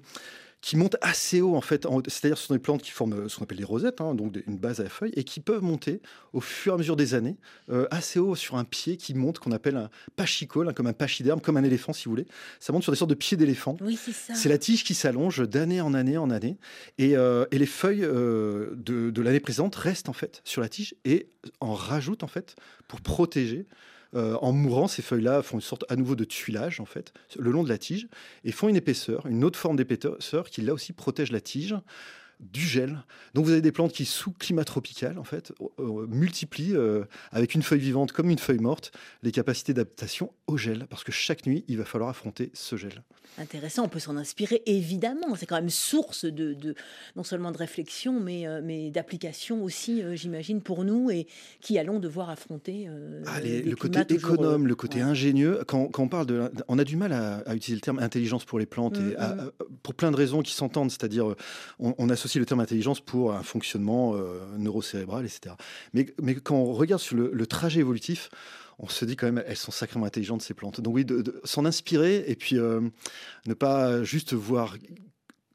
[0.60, 1.86] qui montent assez haut en fait.
[1.86, 4.16] En- C'est-à-dire ce sont des plantes qui forment euh, ce qu'on appelle des rosettes, hein,
[4.16, 6.02] donc une base à la feuille, et qui peuvent monter
[6.34, 7.38] au fur et à mesure des années
[7.70, 10.94] euh, assez haut sur un pied qui monte, qu'on appelle un pachycole, hein, comme un
[10.94, 12.26] pachyderme, comme un éléphant si vous voulez.
[12.60, 13.78] Ça monte sur des sortes de pieds d'éléphant.
[13.82, 14.34] Oui, c'est ça.
[14.36, 16.58] C'est la tige qui s'allonge d'année en année en année.
[16.98, 20.70] Et, euh, et les feuilles euh, de, de l'année précédente restent en fait sur la
[20.70, 22.56] tige et en rajoutent en fait
[22.88, 23.68] pour protéger.
[24.16, 27.52] Euh, en mourant, ces feuilles-là font une sorte à nouveau de tuilage en fait le
[27.52, 28.08] long de la tige
[28.44, 31.76] et font une épaisseur, une autre forme d'épaisseur qui là aussi protège la tige
[32.40, 33.04] du gel.
[33.34, 37.56] Donc vous avez des plantes qui sous climat tropical en fait euh, multiplient euh, avec
[37.56, 38.92] une feuille vivante comme une feuille morte
[39.24, 43.04] les capacités d'adaptation au gel parce que chaque nuit il va falloir affronter ce gel.
[43.40, 45.36] Intéressant, on peut s'en inspirer évidemment.
[45.36, 46.74] C'est quand même source de, de-
[47.16, 51.28] non seulement de réflexion, mais, euh, mais d'application aussi, euh, j'imagine, pour nous et
[51.62, 52.86] qui allons devoir affronter.
[52.88, 55.04] euh, Ah, les- le côté économe, euh, le côté ouais.
[55.04, 55.62] ingénieux.
[55.68, 58.44] Quand, quand on parle de, on a du mal à, à utiliser le terme intelligence
[58.44, 59.52] pour les plantes Mm, et à- mm.
[59.84, 60.90] pour plein de raisons qui s'entendent.
[60.90, 61.36] C'est-à-dire, euh,
[61.78, 65.56] on, on associe le terme intelligence pour un fonctionnement euh, neurocérébral, etc.
[65.94, 68.30] Mais, mais quand on regarde sur le, trajet évolutif,
[68.80, 70.82] on se dit quand même, elles sont sacrément intelligentes ces plantes.
[70.82, 72.82] Donc oui, de, de s'en inspirer et puis euh,
[73.46, 74.78] ne pas juste voir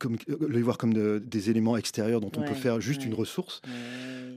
[0.02, 0.16] comme,
[0.50, 3.06] les voir comme de- des éléments extérieurs dont on peut faire juste ouais.
[3.08, 3.62] une ressource.
[3.64, 3.70] Ouais.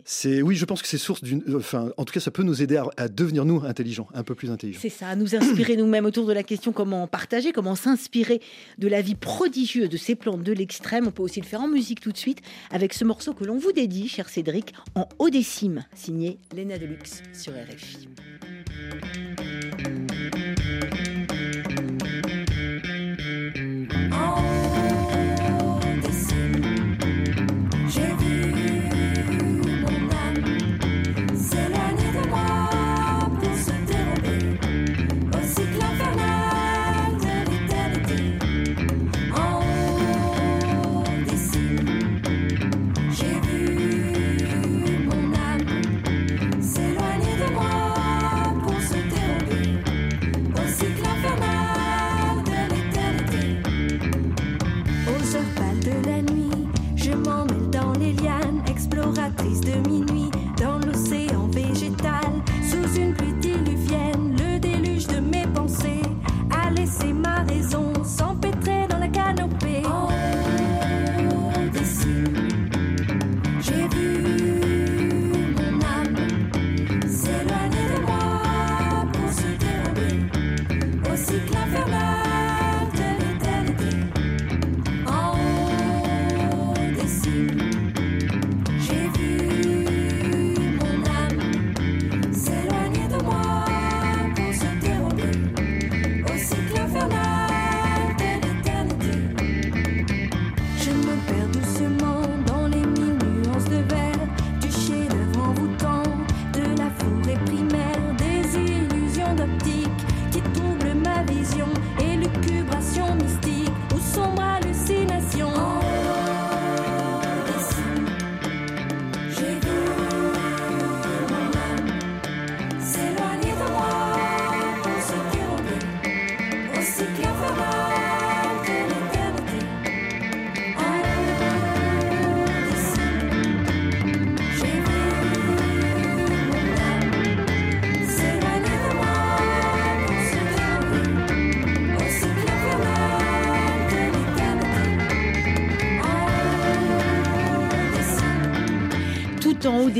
[0.08, 1.44] C'est oui, je pense que c'est source d'une.
[1.56, 4.36] Enfin, en tout cas, ça peut nous aider à, à devenir nous intelligents, un peu
[4.36, 4.80] plus intelligents.
[4.80, 8.40] C'est ça, à nous inspirer nous-mêmes autour de la question comment partager, comment s'inspirer
[8.78, 11.08] de la vie prodigieuse de ces plantes de l'extrême.
[11.08, 13.58] On peut aussi le faire en musique tout de suite avec ce morceau que l'on
[13.58, 18.08] vous dédie, cher Cédric, en haut décime, signé Léna Deluxe sur RFI.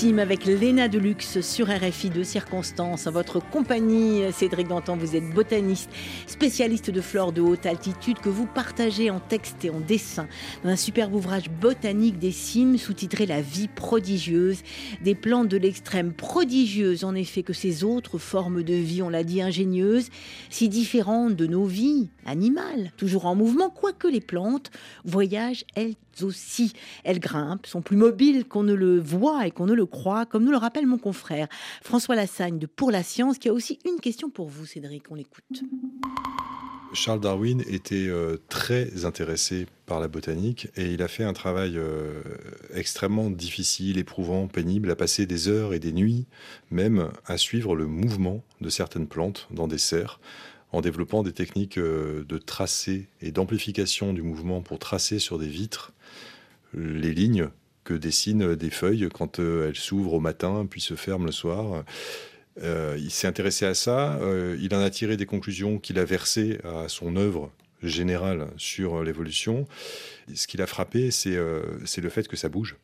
[0.00, 3.06] cimes avec Léna Deluxe sur RFI de circonstances.
[3.06, 5.90] En votre compagnie, Cédric Dantan, vous êtes botaniste,
[6.26, 10.26] spécialiste de flore de haute altitude que vous partagez en texte et en dessin
[10.64, 14.62] dans un superbe ouvrage botanique des cimes sous-titré La vie prodigieuse
[15.04, 16.14] des plantes de l'extrême.
[16.14, 20.08] Prodigieuse en effet que ces autres formes de vie, on l'a dit, ingénieuses,
[20.48, 24.70] si différentes de nos vies animales, toujours en mouvement, quoique les plantes
[25.04, 26.72] voyagent elles aussi.
[27.04, 30.44] Elles grimpent, sont plus mobiles qu'on ne le voit et qu'on ne le croit, comme
[30.44, 31.48] nous le rappelle mon confrère
[31.82, 35.10] François Lassagne de Pour la Science, qui a aussi une question pour vous, Cédric.
[35.10, 35.62] On l'écoute.
[36.92, 41.74] Charles Darwin était euh, très intéressé par la botanique et il a fait un travail
[41.76, 42.20] euh,
[42.74, 46.26] extrêmement difficile, éprouvant, pénible, à passer des heures et des nuits
[46.70, 50.18] même à suivre le mouvement de certaines plantes dans des serres
[50.72, 55.48] en développant des techniques euh, de tracé et d'amplification du mouvement pour tracer sur des
[55.48, 55.92] vitres
[56.74, 57.50] les lignes
[57.90, 61.84] que dessinent des feuilles quand euh, elles s'ouvrent au matin puis se ferment le soir.
[62.62, 66.04] Euh, il s'est intéressé à ça, euh, il en a tiré des conclusions qu'il a
[66.04, 67.50] versées à son œuvre
[67.82, 69.66] générale sur euh, l'évolution.
[70.32, 71.62] Ce qui l'a frappé, c'est euh,
[71.96, 72.76] le fait que ça bouge,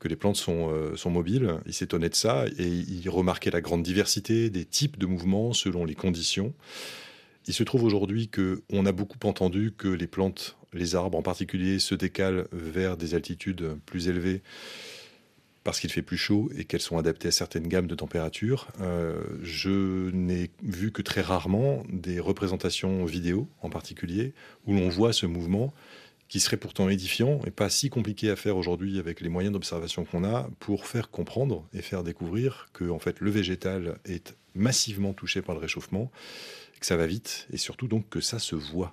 [0.00, 1.60] que les plantes sont, euh, sont mobiles.
[1.66, 5.84] Il s'étonnait de ça et il remarquait la grande diversité des types de mouvements selon
[5.84, 6.52] les conditions.
[7.46, 11.78] Il se trouve aujourd'hui qu'on a beaucoup entendu que les plantes, les arbres en particulier,
[11.78, 14.42] se décalent vers des altitudes plus élevées
[15.64, 18.68] parce qu'il fait plus chaud et qu'elles sont adaptées à certaines gammes de température.
[18.80, 24.32] Euh, je n'ai vu que très rarement des représentations vidéo en particulier
[24.66, 25.74] où l'on voit ce mouvement
[26.28, 30.04] qui serait pourtant édifiant et pas si compliqué à faire aujourd'hui avec les moyens d'observation
[30.04, 35.12] qu'on a pour faire comprendre et faire découvrir que en fait le végétal est massivement
[35.12, 36.10] touché par le réchauffement,
[36.80, 38.92] que ça va vite et surtout donc que ça se voit.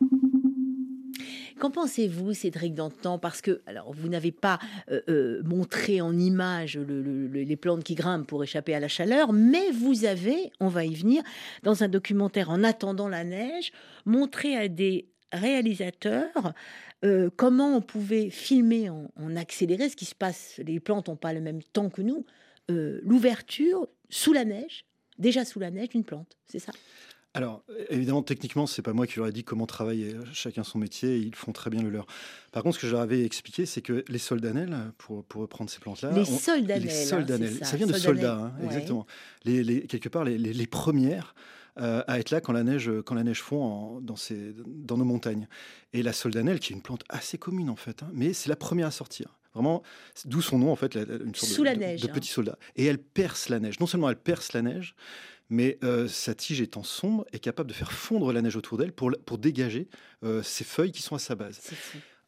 [1.60, 3.18] Qu'en pensez-vous, Cédric Dantan?
[3.18, 4.60] Parce que, alors, vous n'avez pas
[4.92, 8.80] euh, euh, montré en image le- le- le- les plantes qui grimpent pour échapper à
[8.80, 11.24] la chaleur, mais vous avez, on va y venir,
[11.64, 13.72] dans un documentaire En attendant la neige,
[14.06, 16.54] montré à des réalisateurs
[17.04, 20.60] euh, comment on pouvait filmer en, en accéléré ce qui se passe.
[20.66, 22.26] Les plantes n'ont pas le même temps que nous.
[22.68, 24.86] L'ouverture sous la neige,
[25.20, 26.72] déjà sous la neige, d'une plante, c'est ça?
[27.36, 30.16] Alors, évidemment, techniquement, c'est pas moi qui leur ai dit comment travailler.
[30.34, 32.08] Chacun son métier, et ils font très bien le leur.
[32.52, 35.70] Par contre, ce que je leur avais expliqué, c'est que les soldanelles, pour, pour reprendre
[35.70, 38.66] ces plantes-là, Les soldanelles, les hein, soldanelles, ça, ça, vient de soldats, hein, ouais.
[38.66, 39.06] exactement.
[39.44, 41.36] Les, les- quelque part, les, premières
[41.82, 44.96] euh, à être là quand la neige, quand la neige fond en- dans, ces, dans
[44.98, 45.48] nos montagnes.
[45.92, 48.56] Et la soldanelle, qui est une plante assez commune en fait, hein, mais c'est la
[48.56, 49.38] première à sortir.
[49.54, 49.84] Vraiment,
[50.26, 52.14] d'où son nom en fait, la- une sorte Sous de, la de- neige, de hein.
[52.14, 52.58] petit soldat.
[52.78, 53.80] Et elle perce la neige.
[53.82, 54.96] Non seulement elle perce la neige,
[55.50, 58.92] mais euh, sa tige étant sombre est capable de faire fondre la neige autour d'elle
[58.92, 59.88] pour, pour dégager
[60.24, 61.60] euh, ces feuilles qui sont à sa base.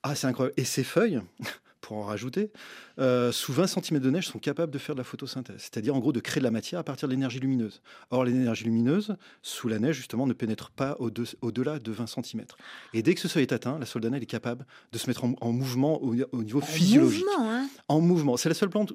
[0.03, 0.53] Ah, c'est incroyable.
[0.57, 1.19] Et ces feuilles,
[1.81, 2.51] pour en rajouter,
[2.99, 5.99] euh, sous 20 cm de neige, sont capables de faire de la photosynthèse, c'est-à-dire en
[5.99, 7.81] gros de créer de la matière à partir de l'énergie lumineuse.
[8.11, 12.45] Or, l'énergie lumineuse, sous la neige, justement, ne pénètre pas au-de- au-delà de 20 cm.
[12.93, 15.33] Et dès que ce seuil est atteint, la soldanelle est capable de se mettre en,
[15.41, 17.23] en mouvement au, au niveau En physiologique.
[17.25, 18.37] mouvement, hein En mouvement.
[18.37, 18.93] C'est la seule plante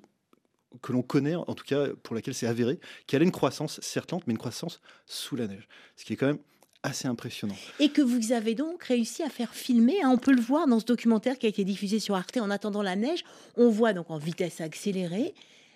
[0.81, 4.13] que l'on connaît, en tout cas pour laquelle c'est avéré, qu'elle a une croissance, certes
[4.13, 5.69] lente, mais une croissance sous la neige.
[5.97, 6.39] Ce qui est quand même
[6.85, 7.55] assez impressionnant.
[7.79, 10.03] Et que vous avez donc réussi à faire filmer.
[10.03, 10.11] hein.
[10.11, 12.83] on peut le voir dans ce documentaire qui a été diffusé sur Arte en attendant
[12.83, 13.23] la neige.
[13.57, 15.33] On voit donc en vitesse accélérée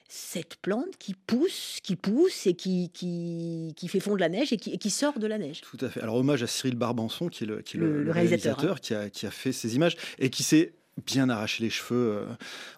[0.08, 4.56] cette plante qui pousse, qui pousse et qui, qui, qui fait fondre la neige et
[4.56, 5.60] qui, et qui sort de la neige.
[5.62, 6.00] Tout à fait.
[6.00, 8.56] Alors hommage à Cyril Barbanson, qui est le, qui est le- Le- le le réalisateur,
[8.56, 12.24] réalisateur, qui, a, qui a fait ces images et qui s'est bien arraché les cheveux,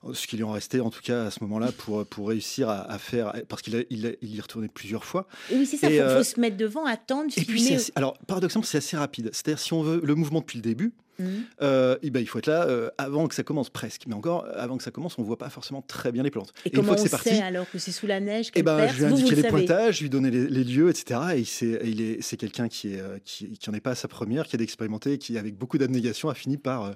[0.04, 2.68] euh, ce qui lui en restait en tout cas à ce moment-là, pour, pour réussir
[2.68, 5.26] à, à faire, parce qu'il il, y retournait plusieurs fois.
[5.50, 7.59] Et oui, c'est ça, il Et, faut, euh, faut se mettre devant, attendre, Et puis,
[7.59, 7.61] filmer.
[7.68, 9.31] c'est assez- alors paradoxalement, c'est assez rapide.
[9.33, 11.42] C'est-à-dire, si on veut le mouvement depuis le début, Mhm.
[11.62, 14.02] euh, eh ben, il faut être là euh, avant que ça commence presque.
[14.07, 16.52] Mais encore, avant que ça commence, on ne voit pas forcément très bien les plantes.
[16.64, 18.50] Et, Et une comment fois que c'est parti, alors que c'est sous la neige eh
[18.52, 19.50] qu'elle ben, perce je lui ai indiqué le les savez.
[19.52, 21.20] pointages, je lui ai donné les, les lieux, etc.
[21.35, 23.94] Et il sait- il est, c'est quelqu'un qui est, qui, qui en est pas à
[23.96, 26.92] sa première, qui a d'expérimenté, qui avec beaucoup d'abnégation a fini par euh,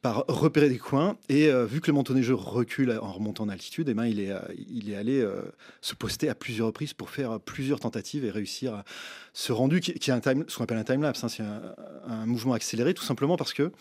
[0.00, 3.48] par repérer des coins et euh, vu que le manteau neigeux recule en remontant en
[3.48, 4.38] altitude, eh ben, il, est, euh,
[4.70, 5.42] il est allé euh,
[5.80, 8.84] se poster à plusieurs reprises pour faire plusieurs tentatives et réussir à
[9.32, 11.24] ce rendu qui, est un time, ce qu'on appelle un time-lapse.
[11.24, 11.28] hein.
[11.28, 11.74] c'est un,
[12.06, 13.72] un mouvement accéléré tout simplement parce que,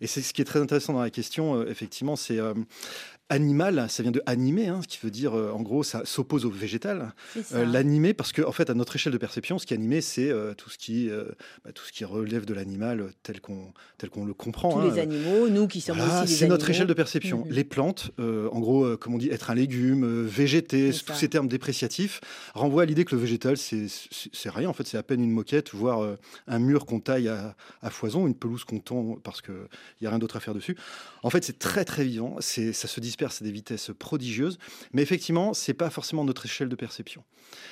[0.00, 2.38] et c'est ce qui est très intéressant dans la question, effectivement, c'est
[3.28, 6.44] animal, ça vient de animer, hein, ce qui veut dire euh, en gros ça s'oppose
[6.44, 7.12] au végétal.
[7.52, 10.00] Euh, l'animer parce que en fait à notre échelle de perception ce qui est animé
[10.00, 11.24] c'est euh, tout ce qui euh,
[11.64, 14.92] bah, tout ce qui relève de l'animal tel qu'on tel qu'on le comprend Tous hein.
[14.94, 17.44] les animaux, nous qui sommes Voilà, aussi c'est notre échelle de perception.
[17.44, 17.52] Mhm.
[17.52, 21.14] Les plantes, en gros, comme on dit, être un légume, végéter, tous ça.
[21.14, 22.20] ces termes dépréciatifs
[22.54, 24.68] renvoient à l'idée que le végétal, c'est rien.
[24.68, 28.26] En fait, c'est à peine une moquette, voire un mur qu'on taille à, à foison,
[28.26, 29.54] une pelouse qu'on tond parce qu'il
[30.00, 30.76] n'y a rien d'autre à faire dessus.
[31.22, 32.36] En fait, c'est très très vivant.
[32.40, 34.58] C'est ça se disperse à des vitesses prodigieuses.
[34.92, 37.24] Mais effectivement, c'est pas forcément notre échelle de perception.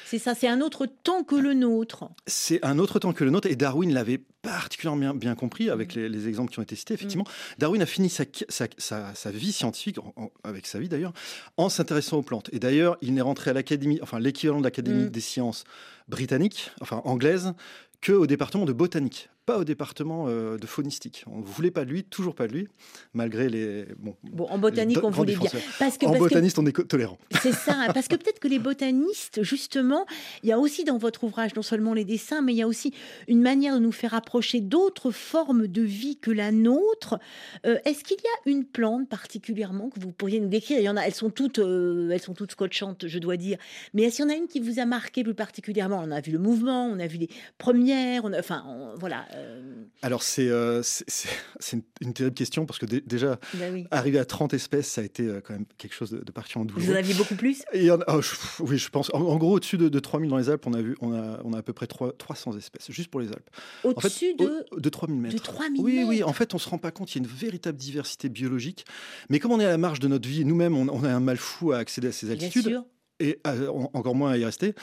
[0.06, 2.08] C'est ça, c'est un autre temps que le nôtre.
[2.26, 5.70] C'est un autre temps que le nôtre et Darwin l'avait particulièrement bien, bien compris Mm.
[5.70, 6.94] avec les, les exemples qui ont été cités.
[6.94, 7.26] Effectivement,
[7.58, 11.12] Darwin a fini sa, sa- sa- sa vie scientifique, en- en- avec sa vie d'ailleurs,
[11.58, 12.48] en s'intéressant aux plantes.
[12.52, 15.10] Et d'ailleurs, il n'est rentré à l'académie, enfin l'équivalent de l'académie Mm.
[15.10, 15.64] des sciences
[16.08, 17.52] britannique, enfin anglaise,
[18.00, 21.24] que au département de botanique, pas au département euh, de faunistique.
[21.30, 22.68] On ne voulait pas de lui, toujours pas de lui,
[23.12, 23.84] malgré les.
[23.98, 25.50] Bon, Bon, en botanique, on voulait bien.
[25.78, 27.18] Parce que, En parce que- botaniste, on est tolérant.
[27.42, 30.06] C'est ça, parce que peut-être que les botanistes, justement,
[30.42, 32.66] il y a aussi dans votre ouvrage non seulement les dessins, mais il y a
[32.68, 32.92] aussi
[33.28, 37.18] une manière de nous faire approcher d'autres formes de vie que la nôtre.
[37.66, 40.78] Euh, Est-ce qu'il y a une plante particulièrement que vous pourriez nous décrire?
[40.78, 43.58] Il y en a, elles sont toutes, euh, elles sont toutes scotchantes, je dois dire.
[43.92, 46.00] Mais est-ce qu'il y en a une qui vous a marqué plus particulièrement?
[46.04, 47.28] On a vu le mouvement, on a vu les
[47.58, 49.26] premières, on a, enfin, on- voilà.
[49.34, 50.82] Euh, Alors, c'est euh,
[51.72, 53.38] une, une terrible question parce que dé- déjà,
[53.72, 53.86] oui.
[53.90, 56.70] arriver à 30 espèces, ça a été euh, quand même quelque chose de, de particulièrement
[56.76, 57.62] Vous en aviez beaucoup plus?
[57.72, 59.10] Et en oh, je- oui, je pense.
[59.14, 61.40] En, en gros, au-dessus de, de 3000 dans les Alpes, on a, vu, on a,
[61.44, 63.50] on a à peu près 3, 300 espèces, juste pour les Alpes.
[63.84, 64.66] En fait, Au-dessus de.
[64.70, 65.34] au- de 3000 mètres.
[65.36, 66.28] de 3000 oui, oui, mètres.
[66.28, 68.84] en fait, on se rend pas compte, il y a une véritable diversité biologique.
[69.30, 71.20] Mais comme on est à la marge de notre vie, nous-mêmes, on, on a un
[71.20, 72.68] mal fou à accéder à ces Bien altitudes.
[72.68, 72.84] sûr.
[73.20, 74.74] Et euh, en- encore moins à y rester.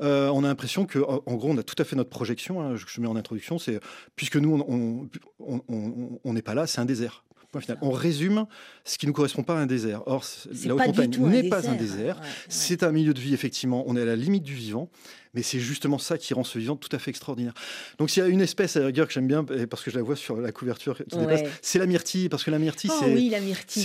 [0.00, 2.60] Euh, on a l'impression que, en gros, on a tout à fait notre projection.
[2.62, 3.80] hein, je, je mets en introduction, c'est
[4.16, 7.24] puisque nous, on n'est pas là, c'est un désert.
[7.52, 7.78] Point final.
[7.82, 8.46] On résume
[8.84, 10.02] ce qui ne correspond pas à un désert.
[10.06, 10.24] Or,
[10.64, 11.76] la haute montagne n'est pas un désert.
[11.76, 12.16] désert.
[12.20, 12.28] Ouais, ouais.
[12.48, 13.82] C'est un milieu de vie, effectivement.
[13.88, 14.88] On est à la limite du vivant,
[15.34, 17.52] mais c'est justement ça qui rend ce vivant tout à fait extraordinaire.
[17.98, 19.90] Donc, s'il y a une espèce à la rigueur que j'aime bien, et parce que
[19.90, 21.22] je la vois sur la couverture qui Ouais.
[21.26, 22.28] dépasse, c'est la myrtille.
[22.28, 23.32] Parce que la myrtille, Oh c'est oui,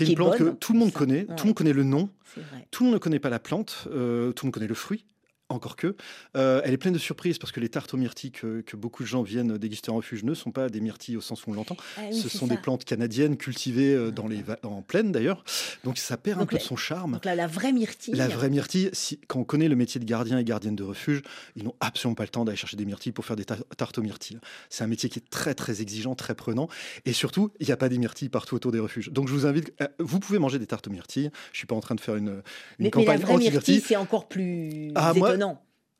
[0.01, 0.99] une plante que tout le monde ça.
[0.99, 1.25] connaît.
[1.25, 2.09] Tout le monde connaît le nom.
[2.69, 5.05] Tout le monde ne connaît pas la plante, euh, tout le monde connaît le fruit.
[5.55, 5.95] Encore que,
[6.35, 9.03] Euh, elle est pleine de surprises parce que les tartes aux myrtilles que, que beaucoup
[9.03, 11.53] de gens viennent déguster en refuge ne sont pas des myrtilles au sens où on
[11.53, 11.77] l'entend.
[11.97, 12.55] Ah oui, Ce sont ça.
[12.55, 15.43] des plantes canadiennes cultivées euh, dans les va- en plaine d'ailleurs.
[15.83, 17.13] Donc ça perd un peu de son charme.
[17.13, 18.13] Donc là, la vraie myrtille.
[18.15, 21.21] La vraie myrtille, si, quand on connaît le métier de gardien et gardienne de refuge,
[21.55, 23.97] ils n'ont absolument pas le temps d'aller chercher des myrtilles pour faire des tar- tartes
[23.97, 24.39] aux myrtilles.
[24.69, 26.67] C'est un métier qui est très très exigeant, très prenant.
[27.05, 29.09] Et surtout, il n'y a pas des myrtilles partout autour des refuges.
[29.11, 31.31] Donc je vous invite, euh, vous pouvez manger des tartes aux myrtilles.
[31.53, 32.41] Je suis pas en train de faire une, une
[32.79, 33.81] mais, campagne vraie myrtille, anti-myrtille.
[33.81, 35.44] c'est encore plus Ah, moi- étonnant.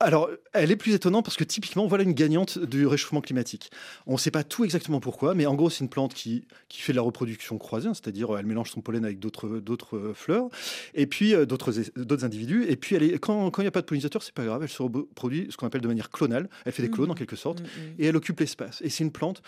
[0.06, 3.72] Alors, elle est plus étonnante parce que typiquement, voilà une gagnante du réchauffement climatique.
[4.06, 6.80] On ne sait pas tout exactement pourquoi, mais en gros, c'est une plante qui, qui
[6.82, 9.98] fait de la reproduction croisée, hein, c'est-à-dire euh, elle mélange son pollen avec d'autres d'autres
[9.98, 10.48] euh, fleurs,
[10.94, 12.66] et puis euh, d'autres es- d'autres individus.
[12.70, 14.62] Et puis, elle est, quand quand il n'y a pas de pollinisateur, c'est pas grave,
[14.62, 16.50] elle se reproduit ce qu'on appelle de manière clonale.
[16.66, 17.96] Elle fait des clones en quelque sorte, Mm, mm.
[18.00, 18.82] et elle occupe l'espace.
[18.84, 19.42] Et c'est une plante.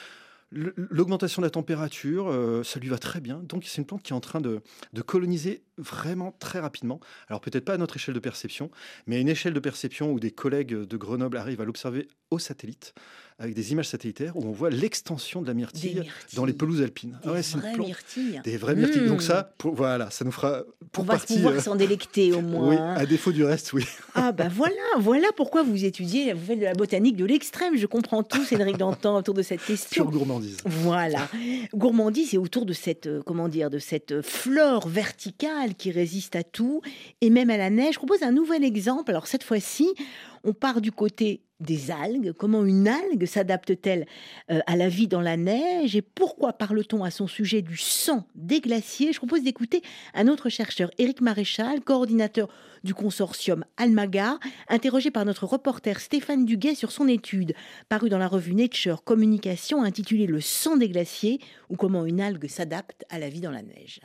[0.51, 3.41] L'augmentation de la température, euh, ça lui va très bien.
[3.43, 4.61] Donc, c'est une plante qui est en train de,
[4.93, 6.99] de coloniser vraiment très rapidement.
[7.29, 8.69] Alors, peut-être pas à notre échelle de perception,
[9.05, 12.39] mais à une échelle de perception où des collègues de Grenoble arrivent à l'observer au
[12.39, 12.93] satellite,
[13.39, 16.03] avec des images satellitaires, où on voit l'extension de la Des myrtille
[16.35, 17.17] dans les pelouses alpines.
[17.23, 18.41] Des Ah ouais, c'est une vraies myrtilles.
[18.43, 19.07] Des vraies myrtilles.
[19.07, 19.21] Donc Mm.
[19.21, 21.35] ça, pour- voilà, ça nous fera pour On va partie.
[21.35, 22.69] pouvoir euh, s'en délecter au moins.
[22.69, 22.95] oui, hein.
[22.97, 23.85] à défaut du reste, oui.
[24.15, 27.77] Ah bah voilà, voilà pourquoi vous étudiez, vous faites de la botanique de l'extrême.
[27.77, 30.05] Je comprends tout, Cédric Dantan, autour de cette Pure question.
[30.05, 30.57] gourmandise.
[30.65, 31.29] Voilà.
[31.73, 36.35] Gourmandise, c'est autour de cette, euh, comment dire, de cette euh, flore verticale qui résiste
[36.35, 36.81] à tout
[37.21, 37.93] et même à la neige.
[37.93, 39.11] Je propose un nouvel exemple.
[39.11, 39.87] Alors cette fois-ci,
[40.43, 42.33] On part du côté des algues.
[42.33, 44.05] Comment une algue s'adapte-t-elle
[44.51, 48.27] euh, à la vie dans la neige et pourquoi parle-t-on à son sujet du sang
[48.35, 49.11] des glaciers?
[49.11, 49.81] Je propose d'écouter
[50.13, 52.47] un autre chercheur, Éric Maréchal, coordinateur
[52.83, 57.53] du consortium Almagar, interrogé par notre reporter Stéphane Duguet sur son étude,
[57.89, 62.47] parue dans la revue Nature Communication, intitulée Le sang des glaciers ou comment une algue
[62.47, 64.01] s'adapte à la vie dans la neige.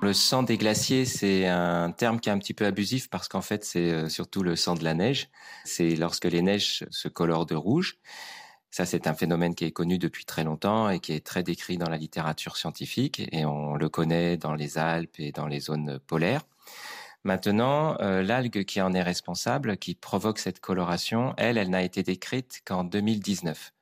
[0.00, 3.40] Le sang des glaciers, c'est un terme qui est un petit peu abusif parce qu'en
[3.40, 5.28] fait, c'est euh, surtout le sang de la neige.
[5.64, 7.98] C'est lorsque les neiges se colorent de rouge.
[8.70, 11.78] Ça, c'est un phénomène qui est connu depuis très longtemps et qui est très décrit
[11.78, 15.98] dans la littérature scientifique et on le connaît dans les Alpes et dans les zones
[16.06, 16.42] polaires.
[17.24, 22.04] Maintenant, euh, l'algue qui en est responsable, qui provoque cette coloration, elle, elle n'a été
[22.04, 23.72] décrite qu'en 2019.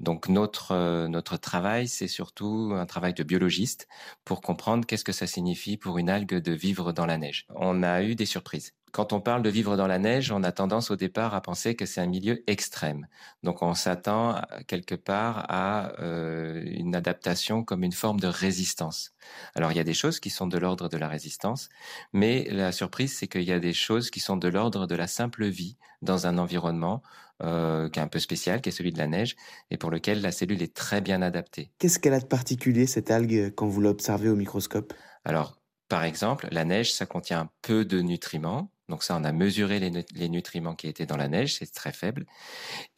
[0.00, 3.88] Donc notre euh, notre travail, c'est surtout un travail de biologiste
[4.24, 7.46] pour comprendre qu'est-ce que ça signifie pour une algue de vivre dans la neige.
[7.54, 8.74] On a eu des surprises.
[8.92, 11.74] Quand on parle de vivre dans la neige, on a tendance au départ à penser
[11.74, 13.06] que c'est un milieu extrême.
[13.42, 19.14] Donc on s'attend quelque part à euh, une adaptation comme une forme de résistance.
[19.54, 21.70] Alors il y a des choses qui sont de l'ordre de la résistance,
[22.12, 25.06] mais la surprise c'est qu'il y a des choses qui sont de l'ordre de la
[25.06, 27.02] simple vie dans un environnement
[27.42, 29.36] euh, qui est un peu spécial, qui est celui de la neige,
[29.70, 31.72] et pour lequel la cellule est très bien adaptée.
[31.78, 34.92] Qu'est-ce qu'elle a de particulier, cette algue, quand vous l'observez au microscope?
[35.24, 35.56] Alors,
[35.88, 38.70] par exemple, la neige, ça contient peu de nutriments.
[38.92, 41.72] Donc ça, on a mesuré les, nu- les nutriments qui étaient dans la neige, c'est
[41.72, 42.26] très faible.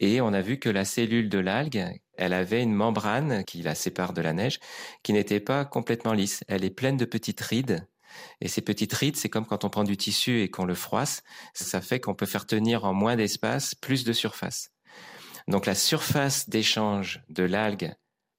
[0.01, 3.75] Et on a vu que la cellule de l'algue, elle avait une membrane qui la
[3.75, 4.59] sépare de la neige,
[5.03, 6.43] qui n'était pas complètement lisse.
[6.49, 7.87] Elle est pleine de petites rides.
[8.41, 11.23] Et ces petites rides, c'est comme quand on prend du tissu et qu'on le froisse.
[11.53, 14.71] Ça fait qu'on peut faire tenir en moins d'espace plus de surface.
[15.47, 17.93] Donc la surface d'échange de l'algue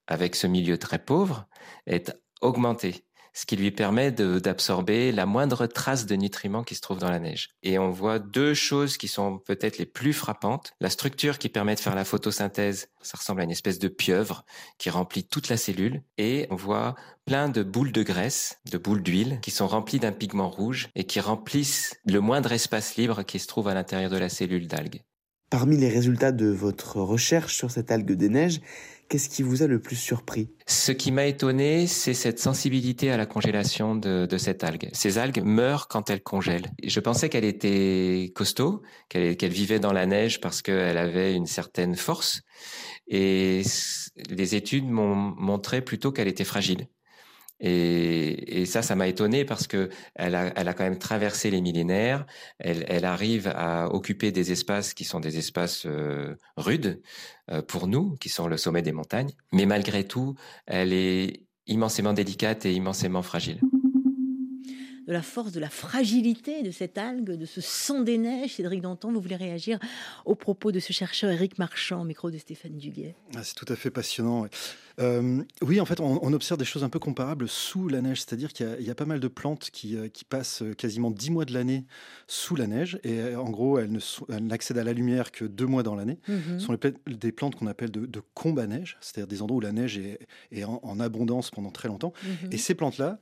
[0.09, 1.49] avec ce milieu très pauvre
[1.87, 6.99] est augmentée, ce qui lui permet d'absorber la moindre trace de nutriments qui se trouve
[6.99, 7.51] dans la neige.
[7.62, 10.72] Et on voit deux choses qui sont peut-être les plus frappantes.
[10.81, 14.46] La structure qui permet de faire la photosynthèse, ça ressemble à une espèce de pieuvre
[14.79, 16.03] qui remplit toute la cellule.
[16.16, 16.94] Et on voit
[17.27, 21.05] plein de boules de graisse, de boules d'huile, qui sont remplies d'un pigment rouge et
[21.05, 25.03] qui remplissent le moindre espace libre qui se trouve à l'intérieur de la cellule d'algue.
[25.51, 28.61] Parmi les résultats de votre recherche sur cette algue des neiges,
[29.09, 30.51] qu'est-ce qui vous a le plus surpris?
[30.66, 34.88] Ce qui m'a étonné, c'est cette sensibilité à la congélation de, cette algue.
[34.92, 36.71] Ces algues meurent quand elles congèlent.
[36.83, 41.95] Je pensais qu'elle était costaud, qu'elle vivait dans la neige parce qu'elle avait une certaine
[41.95, 42.42] force.
[43.09, 43.62] Et
[44.31, 46.88] les études m'ont montré plutôt qu'elle était fragile.
[47.61, 51.51] Et, et ça, ça m'a étonné parce que elle a, elle a quand même traversé
[51.51, 52.27] les millénaires.
[52.59, 57.01] Elle, elle arrive à occuper des espaces qui sont des espaces euh, rudes
[57.51, 59.33] euh, pour nous, qui sont le sommet des montagnes.
[59.53, 60.35] Mais malgré tout,
[60.66, 63.61] elle est immensément délicate et immensément fragile.
[65.07, 68.55] De la force, de la fragilité de cette algue, de ce sang des neiges.
[68.55, 69.79] Cédric Danton, vous voulez réagir
[70.25, 73.71] au propos de ce chercheur Éric Marchand, au micro de Stéphane Duguet Ah, c'est tout
[73.73, 74.47] à fait passionnant.
[74.99, 78.23] Euh, oui, en fait, on, on observe des choses un peu comparables sous la neige,
[78.23, 80.62] c'est-à-dire qu'il y a- il y, a pas mal de plantes qui, euh, qui passent
[80.62, 81.85] euh, quasiment dix mois de l'année
[82.27, 83.90] sous la neige, et en gros, elles
[84.40, 86.19] n'accèdent à la lumière que deux mois dans l'année.
[86.29, 86.59] Mhm.
[86.59, 89.59] Ce sont les des plantes qu'on appelle de, de combes à neige, c'est-à-dire des endroits
[89.59, 90.19] où la neige est,
[90.51, 92.12] est en, en abondance pendant très longtemps.
[92.25, 92.53] Mhm.
[92.53, 93.19] Et ces plantes-là,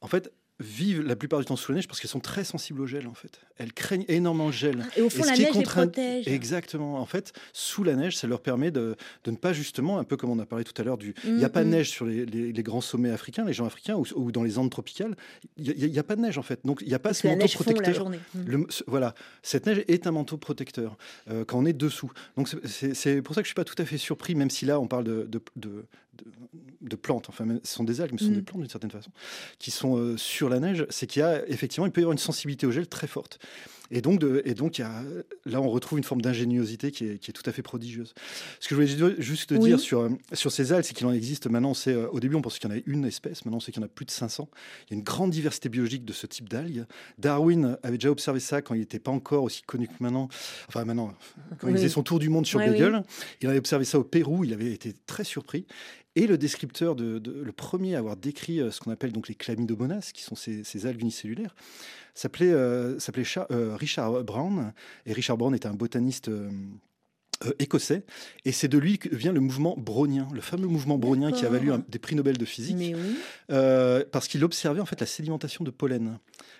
[0.00, 2.80] en fait, vivent la plupart du temps sous la neige parce qu'elles sont très sensibles
[2.80, 3.40] au gel, en fait.
[3.58, 4.84] Elles craignent énormément le gel.
[4.96, 6.26] Et au fond, la neige les contraint- protège.
[6.28, 6.96] Exactement.
[6.98, 10.16] En fait, sous la neige, ça leur permet de, de ne pas justement, un peu
[10.16, 11.14] comme on a parlé tout à l'heure, du.
[11.24, 11.72] Il n'y a pas de Mhm.
[11.72, 14.58] neige sur les, les- les grands sommets africains, les gens africains, ou, ou dans les
[14.58, 15.16] Andes tropicales.
[15.58, 16.60] Il n'y a, pas de neige, en fait.
[16.64, 17.94] Donc, il n'y a pas Parce ce manteau fond la protecteur.
[17.94, 18.18] journée.
[18.46, 20.96] Le- ce- voilà, cette neige est un manteau protecteur
[21.30, 22.10] euh, quand on est dessous.
[22.36, 24.78] Donc c'est- pour ça que je suis pas tout à fait surpris, même si là
[24.80, 25.84] on parle de, de, de-
[26.82, 29.10] de- plantes, enfin ce sont des algues, mais ce sont des plantes d'une certaine façon,
[29.58, 30.86] qui sont euh, sur la neige.
[30.90, 33.38] C'est qu'il y a effectivement, il peut y avoir une sensibilité au gel très forte.
[33.94, 35.02] Et donc, de- et donc il y a,
[35.44, 38.14] là on retrouve une forme d'ingéniosité qui est, qui est tout à fait prodigieuse.
[38.58, 39.68] Ce que je voulais ju- juste Oui.
[39.68, 42.18] dire sur, euh, sur ces algues, c'est qu'il en existe maintenant, on sait, euh, au
[42.18, 43.86] début on pensait qu'il y en avait une espèce, maintenant on sait qu'il y en
[43.86, 44.48] a plus de 500.
[44.88, 46.84] Il y a une grande diversité biologique de ce type d'algues.
[47.18, 50.28] Darwin avait déjà observé ça quand il n'était pas encore aussi connu que maintenant.
[50.68, 51.12] Enfin, maintenant,
[51.58, 53.02] quand il faisait son tour du monde sur Ouais, Google,
[53.42, 54.44] il avait observé ça au Pérou.
[54.44, 55.66] Il avait été très surpris.
[56.14, 59.34] Et le descripteur, de, le premier à avoir décrit euh, ce qu'on appelle donc les
[59.34, 61.54] chlamydomonas, qui sont ces, algues unicellulaires,
[62.14, 62.98] s'appelait euh,
[63.50, 64.72] euh, Richard Brown.
[65.06, 66.30] Et Richard Brown était un botaniste.
[67.46, 68.04] Euh, écossais,
[68.44, 71.48] et c'est de lui que vient le mouvement brownien, le fameux mouvement brownien qui a
[71.48, 72.94] valu un- des prix Nobel de physique, oui.
[73.50, 76.18] euh, parce qu'il observait en fait la sédimentation de pollen.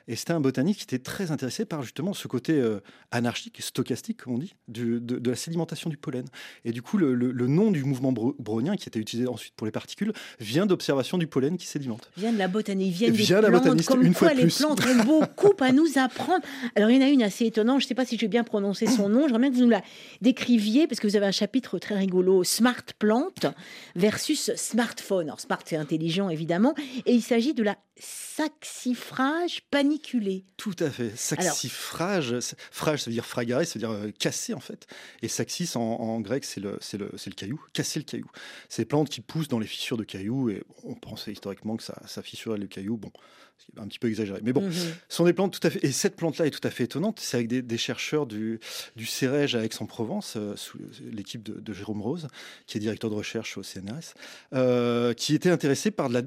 [0.08, 2.80] Et c'était un botaniste qui était très intéressé par justement ce côté euh,
[3.12, 6.24] anarchique, stochastique, comme on dit, du- de, de la sédimentation du pollen.
[6.64, 9.54] Et du coup, le, le- le nom du mouvement bro- brownien, qui était utilisé ensuite
[9.54, 12.10] pour les particules, vient d'observation du pollen qui sédimente.
[12.16, 14.56] Vient de la botanique, vient des la plantes, botaniste, comme une quoi fois les plus.
[14.58, 16.44] plantes ont beaucoup à nous apprendre.
[16.74, 18.42] Alors il y en a une assez étonnante, je ne sais pas si j'ai bien
[18.42, 19.82] prononcé son nom, j'aimerais bien que vous nous la
[20.20, 23.46] décriviez, parce que vous avez un chapitre très rigolo, Smart Plante
[23.94, 25.26] versus Smartphone.
[25.26, 26.74] Alors Smart c'est intelligent évidemment,
[27.06, 30.44] et il s'agit de la saxifrage paniculée.
[30.56, 31.16] Tout à fait.
[31.16, 32.34] Saxifrage,
[32.70, 34.86] frage, ça veut dire fragare, ça veut dire euh, casser en fait.
[35.22, 38.30] Et saxis en, en grec, c'est le, le, c'est le caillou, casser le caillou.
[38.68, 41.82] C'est des plantes qui poussent dans les fissures de cailloux et on pensait historiquement que
[41.82, 42.96] ça, ça fissurait le caillou.
[42.96, 43.12] Bon,
[43.58, 44.40] c'est un petit peu exagéré.
[44.42, 44.72] Mais bon, Mhm.
[44.72, 45.84] ce sont des plantes tout à fait.
[45.84, 47.20] Et cette plante-là est tout à fait étonnante.
[47.20, 48.58] C'est avec des, des chercheurs du,
[48.96, 50.78] du CEREG à Aix-en-Provence, euh, sous
[51.10, 52.26] l'équipe de, de Jérôme Rose,
[52.66, 54.14] qui est directeur de recherche au CNRS,
[54.52, 56.22] euh, qui étaient intéressés par de la-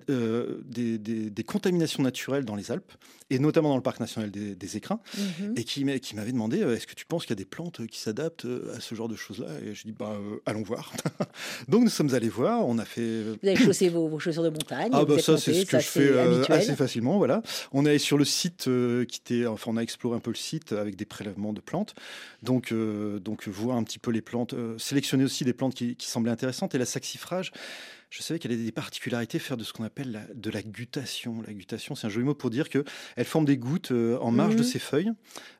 [0.63, 2.91] des, des- des contaminations naturelles dans les Alpes,
[3.31, 5.53] et notamment dans le parc national des, des Écrins, Mhm.
[5.57, 7.45] et qui, m'a- qui m'avait demandé euh, est-ce que tu penses qu'il y a des
[7.45, 9.47] plantes qui s'adaptent euh, à ce genre de choses-là?
[9.65, 10.93] Et je dis bah, euh, allons voir.
[11.67, 12.67] Donc nous sommes allés voir.
[12.67, 13.23] On a fait.
[13.23, 14.89] Vous avez chaussé vos, vos chaussures de montagne.
[14.93, 17.41] Ah bah ça c'est ce que je fais euh, assez facilement voilà.
[17.71, 20.31] On est allé sur le site euh, qui était enfin on a exploré un peu
[20.31, 21.95] le site avec des prélèvements de plantes.
[22.43, 25.95] Donc euh, donc voir un petit peu les plantes euh, sélectionner aussi des plantes qui,
[25.95, 27.51] qui semblaient intéressantes et la saxifrage
[28.09, 31.41] je savais qu'elle avait des particularités, faire de ce qu'on appelle la- de la guttation.
[31.45, 32.83] La guttation, c'est un joli mot pour dire que
[33.15, 34.65] elle forme des gouttes euh, en marge de Mhm.
[34.67, 35.11] ses feuilles.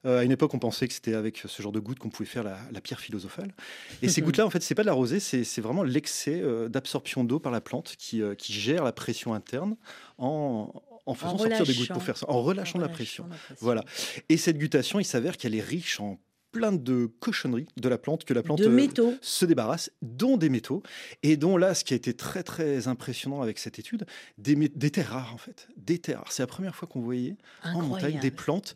[0.05, 2.29] Euh, à une époque, on pensait que c'était avec ce genre de gouttes qu'on pouvait
[2.29, 3.53] faire la, la pierre philosophale.
[4.01, 7.23] Et ces gouttes-là, en fait, c'est pas de la rosée, c'est vraiment l'excès euh, d'absorption
[7.23, 9.75] d'eau par la plante qui, qui gère la pression interne
[10.17, 10.71] en,
[11.05, 13.25] en faisant sortir des gouttes pour faire ça, en relâchant En la pression.
[13.29, 13.55] la pression.
[13.59, 13.83] Voilà.
[14.29, 16.19] Et cette guttation, il s'avère qu'elle est riche en
[16.55, 20.83] plein de cochonneries de la plante, que la plante euh, se débarrasse, dont des métaux,
[21.21, 24.05] et dont là, ce qui a été très très impressionnant avec cette étude,
[24.37, 26.31] des, terres rares en fait, des terres rares.
[26.31, 27.35] C'est la première fois qu'on voyait
[27.65, 28.73] en montagne des plantes,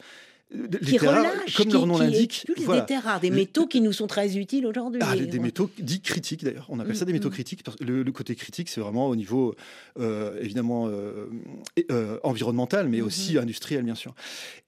[0.51, 0.57] qui
[0.93, 2.81] les terres rares, relâchent, comme qui, leur nom l'indique, voilà.
[2.81, 4.99] des terres rares, des métaux qui nous sont très utiles aujourd'hui.
[5.03, 5.39] Ah, des, Ouais.
[5.39, 6.65] métaux dits critiques d'ailleurs.
[6.69, 7.33] On appelle ça des Mm, métaux mm.
[7.33, 7.63] critiques.
[7.63, 9.53] Parce que le, le côté critique, c'est vraiment au niveau
[9.99, 11.27] euh, évidemment euh,
[11.91, 13.05] euh, environnemental, mais Mhm.
[13.05, 14.15] aussi industriel bien sûr.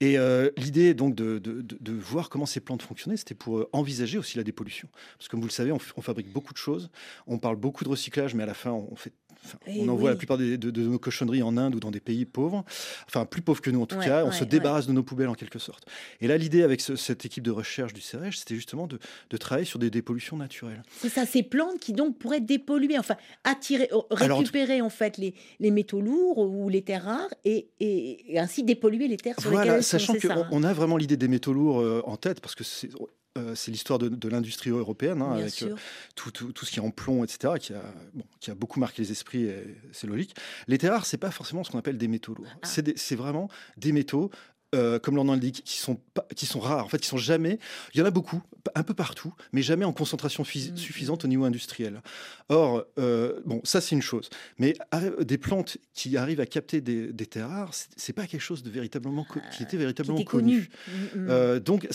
[0.02, 0.18] Et
[0.58, 4.38] l'idée donc de, de- de- de voir comment ces plantes fonctionnaient, c'était pour envisager aussi
[4.38, 4.88] la dépollution.
[5.18, 6.90] Parce que comme vous le savez, on fabrique beaucoup de choses,
[7.28, 9.14] on parle beaucoup de recyclage, mais à la fin, on fait
[9.46, 10.14] Enfin, Eh on envoie oui.
[10.14, 12.64] la plupart de, de nos cochonneries en Inde ou dans des pays pauvres,
[13.08, 14.24] enfin plus pauvres que nous en tout Ouais, cas.
[14.24, 14.46] On ouais, se ouais.
[14.46, 15.86] débarrasse de nos poubelles en quelque sorte.
[16.22, 19.38] Et là, l'idée avec ce- cette équipe de recherche du CEREG, c'était justement de, de
[19.38, 20.84] travailler sur des dépollutions naturelles.
[20.98, 24.06] C'est ça, ces plantes qui donc pourraient dépolluer, enfin attirer, Alors,
[24.40, 28.64] récupérer en fait les, les métaux lourds ou les terres rares et, et- et ainsi
[28.64, 30.48] dépolluer les terres sur lesquelles Voilà, elles sont, sachant qu'on hein.
[30.52, 32.90] on a vraiment l'idée des métaux lourds euh, en tête, parce que c'est
[33.38, 35.76] euh, c'est l'histoire de, de l'industrie européenne, hein, avec euh,
[36.16, 37.82] tout, tout- tout ce qui est en plomb, etc., qui a,
[38.14, 40.36] bon, qui a beaucoup marqué les esprits, et c'est logique.
[40.68, 42.48] Les terres rares, c'est pas forcément ce qu'on appelle des métaux lourds.
[42.62, 42.68] Ah.
[42.68, 44.32] C'est vraiment des métaux.
[44.76, 46.86] Euh, comme leur nom l'indique, qui sont, pas, qui sont rares.
[46.86, 47.60] En fait, qui sont jamais.
[47.94, 48.42] Il y en a beaucoup,
[48.76, 52.02] un peu partout, mais jamais en concentration fis- Mm, suffisante au niveau industriel.
[52.50, 54.30] Or, euh, bon, ça c'est une chose.
[54.60, 54.74] Mais
[55.22, 58.70] des plantes qui arrivent à capter des, des terres rares, c'est- pas quelque chose de
[58.70, 60.70] véritablement qui était Qui véritablement était connu.
[61.18, 61.88] Euh, donc,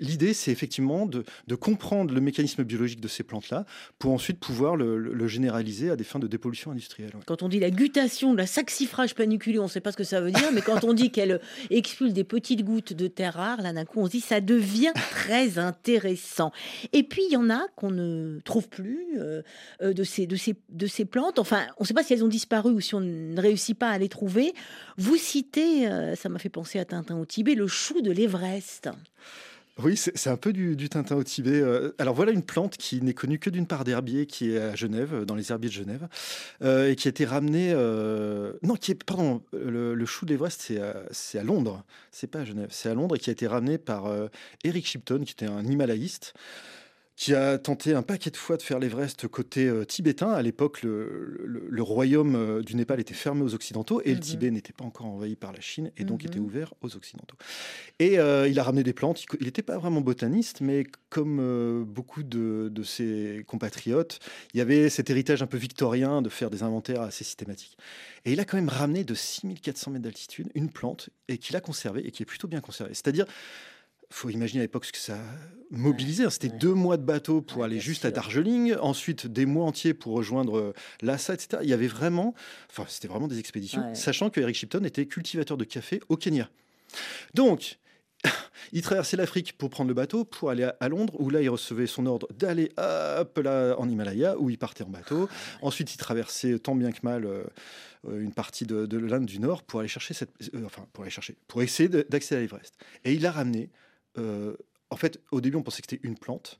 [0.00, 3.64] l'idée, c'est effectivement de, de comprendre le mécanisme biologique de ces plantes-là
[3.98, 7.10] pour ensuite pouvoir le, le- le généraliser à des fins de dépollution industrielle.
[7.14, 7.22] ouais.
[7.26, 10.20] Quand on dit la guttation, la saxifrage paniculé, on ne sait pas ce que ça
[10.20, 11.40] veut dire, mais quand on dit qu'elle
[11.90, 14.92] expulse des petites gouttes de terre rare, là d'un coup on se dit ça devient
[15.10, 16.52] très intéressant.
[16.92, 19.42] Et puis il y en a qu'on ne trouve plus euh,
[19.82, 21.38] euh, de, ces, de, ces, de ces plantes.
[21.38, 23.90] Enfin, on ne sait pas si elles ont disparu ou si on ne réussit pas
[23.90, 24.54] à les trouver.
[24.96, 28.88] Vous citez, euh, ça m'a fait penser à Tintin au Tibet, le chou de l'Everest.
[29.82, 31.60] Oui, c'est un peu du, Tintin au Tibet.
[31.60, 34.74] Euh, Alors voilà une plante qui n'est connue que d'une part d'herbier qui est à
[34.74, 36.08] Genève, dans les herbiers de Genève,
[36.62, 37.72] euh, et qui a été ramenée.
[37.72, 41.84] euh, Non, qui est pardon, le, le chou de l'Everest, c'est à, à Londres.
[42.10, 44.12] C'est pas à Genève, c'est à Londres et qui a été ramené par
[44.64, 46.34] Eric Shipton, qui était un himalayiste.
[47.20, 50.30] Qui a tenté un paquet de fois de faire l'Everest côté euh, tibétain.
[50.30, 54.14] À l'époque, le, le- le royaume euh, du Népal était fermé aux Occidentaux et le
[54.14, 54.20] Mhm.
[54.22, 56.28] Tibet n'était pas encore envahi par la Chine et donc Mhm.
[56.30, 57.36] était ouvert aux Occidentaux.
[57.98, 59.22] Et euh, il a ramené des plantes.
[59.38, 64.18] Il n'était pas vraiment botaniste, mais comme beaucoup de, de ses compatriotes,
[64.54, 67.76] il y avait cet héritage un peu victorien de faire des inventaires assez systématiques.
[68.24, 71.60] Et il a quand même ramené de 6400 mètres d'altitude une plante et qu'il a
[71.60, 72.94] conservée et qui est plutôt bien conservée.
[72.94, 73.26] C'est-à-dire,
[74.12, 75.18] faut imaginer à l'époque ce que ça
[75.70, 76.24] mobilisait.
[76.24, 76.30] hein.
[76.30, 76.58] C'était ouais.
[76.58, 78.08] deux mois de bateau pour Ouais, aller juste sûr.
[78.08, 81.58] à Darjeeling, ensuite des mois entiers pour rejoindre euh, Lhasa, etc.
[81.62, 82.34] Il y avait vraiment,
[82.70, 83.94] enfin, c'était vraiment des expéditions, Ouais.
[83.94, 86.50] sachant que Eric Shipton était cultivateur de café au Kenya.
[87.34, 87.78] Donc,
[88.72, 91.86] il traversait l'Afrique pour prendre le bateau, pour aller à, Londres, où là, il recevait
[91.86, 93.24] son ordre d'aller là
[93.78, 95.28] en Himalaya, où il partait en bateau.
[95.62, 97.44] Ensuite, il traversait tant bien que mal euh,
[98.10, 101.10] une partie de, de l'Inde du Nord pour aller chercher cette, euh, enfin pour aller
[101.10, 102.74] chercher, pour essayer de- d'accéder à l'Everest.
[103.04, 103.70] Et il a ramené.
[104.18, 104.56] Euh,
[104.90, 106.58] en fait, au début, on pensait que c'était une plante.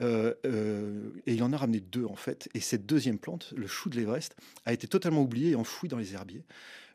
[0.00, 2.48] euh, euh, et il en a ramené deux, en fait.
[2.54, 4.34] Et cette deuxième plante, le chou de l'Everest,
[4.64, 6.44] a été totalement oublié et enfoui dans les herbiers.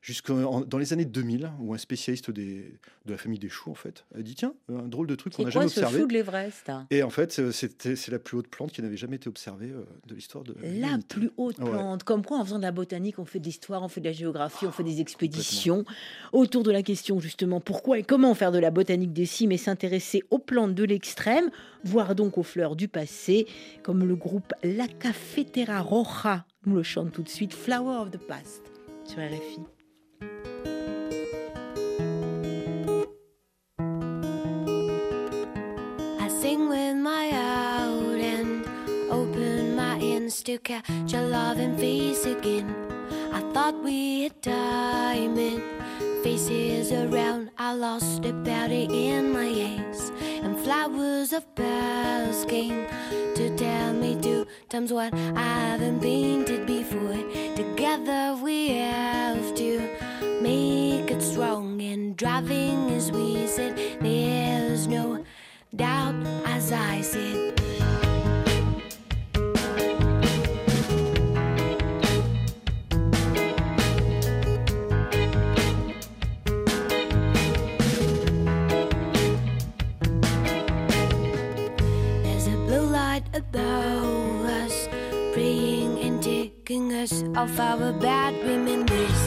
[0.06, 2.78] Jusqu'en dans les années 2000, où un spécialiste des,
[3.08, 5.42] de la famille des choux, en fait, a dit tiens, un drôle de truc qu'on
[5.44, 6.06] n'a jamais ce observé.
[6.06, 6.86] de l'Everest hein?
[6.92, 9.72] Et en fait, c'est- c'était- c'est la plus haute plante qui n'avait jamais été observée
[9.72, 11.72] euh, de l'histoire de La plus haute Ouais.
[11.72, 12.04] plante.
[12.04, 14.12] Comme quoi, en faisant de la botanique, on fait de l'histoire, on fait de la
[14.14, 15.86] géographie, on fait des expéditions.
[16.34, 19.58] Autour de la question, justement, pourquoi et comment faire de la botanique des cimes et
[19.58, 21.50] s'intéresser aux plantes de l'extrême,
[21.84, 23.48] voire donc aux fleurs du passé,
[23.82, 28.20] comme le groupe La Cafetera Roja nous le chante tout de suite, Flower of the
[28.20, 28.62] Past,
[29.04, 29.62] sur RFI.
[37.06, 38.66] My out and
[39.12, 42.68] open my ends to catch a loving face again.
[43.32, 45.62] I thought we had diamond
[46.24, 47.52] faces around.
[47.60, 52.88] I lost a beauty in my eyes, and flowers of bells came
[53.36, 57.22] to tell me two times what I haven't been to before.
[57.56, 59.80] Together we have to
[60.42, 63.78] make it strong and driving as we said.
[64.02, 65.25] There's no
[65.74, 67.56] doubt as I sit.
[82.24, 84.88] There's a blue light above us,
[85.34, 89.25] praying and taking us off our bad remembers.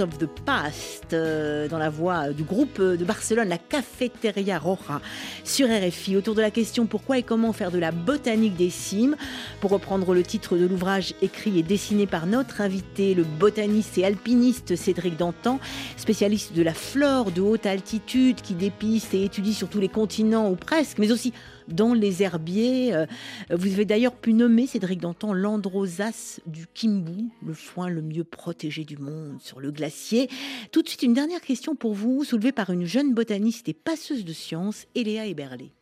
[0.00, 5.00] Of the Past, euh, dans la voix du groupe de Barcelone, la Cafeteria Roja,
[5.44, 9.16] sur RFI, autour de la question pourquoi et comment faire de la botanique des cimes?
[9.60, 14.04] Pour reprendre le titre de l'ouvrage écrit et dessiné par notre invité, le botaniste et
[14.04, 15.58] alpiniste Cédric Dantan,
[15.96, 20.50] spécialiste de la flore de haute altitude, qui dépiste et étudie sur tous les continents
[20.50, 21.32] ou presque, mais aussi
[21.68, 22.94] dans les herbiers.
[22.94, 23.06] Euh,
[23.50, 28.84] Vous avez d'ailleurs pu nommer, Cédric Dantan, l'androsace du Kimbu, le foin le mieux protégé
[28.84, 30.28] du monde sur le glacier.
[30.72, 34.24] Tout de suite, une dernière question pour vous, soulevée par une jeune botaniste et passeuse
[34.24, 35.72] de sciences, Eléa Eberlé.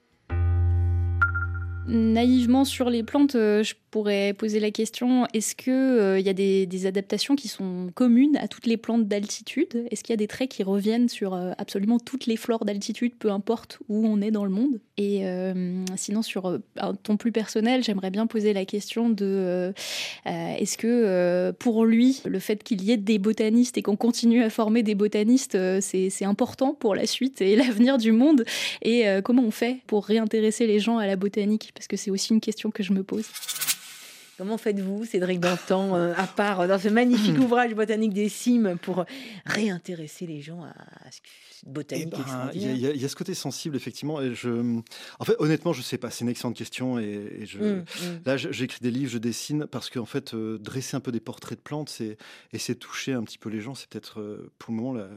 [1.89, 5.27] Naïvement sur les plantes, euh, je pourrais poser la question.
[5.33, 9.87] Est-ce que euh, y a des, adaptations qui sont communes à toutes les plantes d'altitude?
[9.91, 13.15] Est-ce qu'il y a des traits qui reviennent sur euh, absolument toutes les flores d'altitude,
[13.19, 14.81] peu importe où on est dans le monde?
[14.99, 19.73] Et euh, sinon, sur un ton plus personnel, j'aimerais bien poser la question de
[20.27, 24.51] est-ce que pour lui, le fait qu'il y ait des botanistes et qu'on continue à
[24.51, 28.45] former des botanistes, c'est important pour la suite et l'avenir du monde?
[28.83, 31.73] Et comment on fait pour réintéresser les gens à la botanique?
[31.75, 33.25] Parce que c'est aussi une question que je me pose.
[34.39, 38.77] Comment faites-vous, Cédric Dantan, euh, à part euh, dans ce magnifique ouvrage botanique des cimes,
[38.83, 39.07] pour
[39.47, 40.75] réintéresser les gens à,
[41.11, 41.21] ce
[41.51, 43.17] cette botanique Eh ben, Il y, a- extraordinaire il y a- il y a ce
[43.17, 44.21] côté sensible, effectivement.
[44.21, 44.81] Et je...
[45.19, 46.11] En fait, honnêtement, je sais pas.
[46.11, 46.99] C'est une excellente question.
[46.99, 47.05] Et,
[47.41, 47.59] et je...
[47.59, 47.85] Mm, mm.
[48.27, 51.59] Là, j'écris des livres, je dessine, parce qu'en fait, euh, dresser un peu des portraits
[51.59, 52.19] de plantes, c'est
[52.53, 53.75] essayer de toucher un petit peu les gens.
[53.75, 55.09] C'est peut-être, euh, pour le moment, la...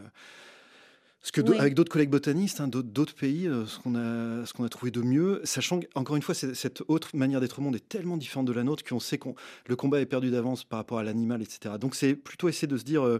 [1.32, 1.60] Que Oui.
[1.60, 4.90] avec d'autres collègues botanistes, hein, d'autres pays, euh, ce qu'on a, ce qu'on a trouvé
[4.90, 8.48] de mieux, sachant qu'encore une fois, cette autre manière d'être au monde est tellement différente
[8.48, 9.30] de la nôtre qu'on sait que
[9.68, 11.76] le combat est perdu d'avance par rapport à l'animal, etc.
[11.80, 13.20] Donc c'est plutôt essayer de se dire, euh,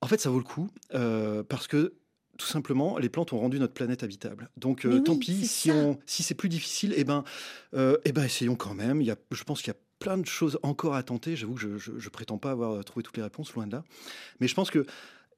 [0.00, 1.92] en fait, ça vaut le coup, euh, parce que
[2.38, 4.48] tout simplement, les plantes ont rendu notre planète habitable.
[4.56, 5.74] Donc, oui, tant pis, si, ça.
[5.74, 7.22] on, si c'est plus difficile, eh ben,
[7.74, 9.02] eh ben, essayons quand même.
[9.02, 11.36] Il y a, je pense qu'il y a plein de choses encore à tenter.
[11.36, 13.84] J'avoue que je, je, je prétends pas avoir trouvé toutes les réponses, loin de là.
[14.40, 14.86] Mais je pense que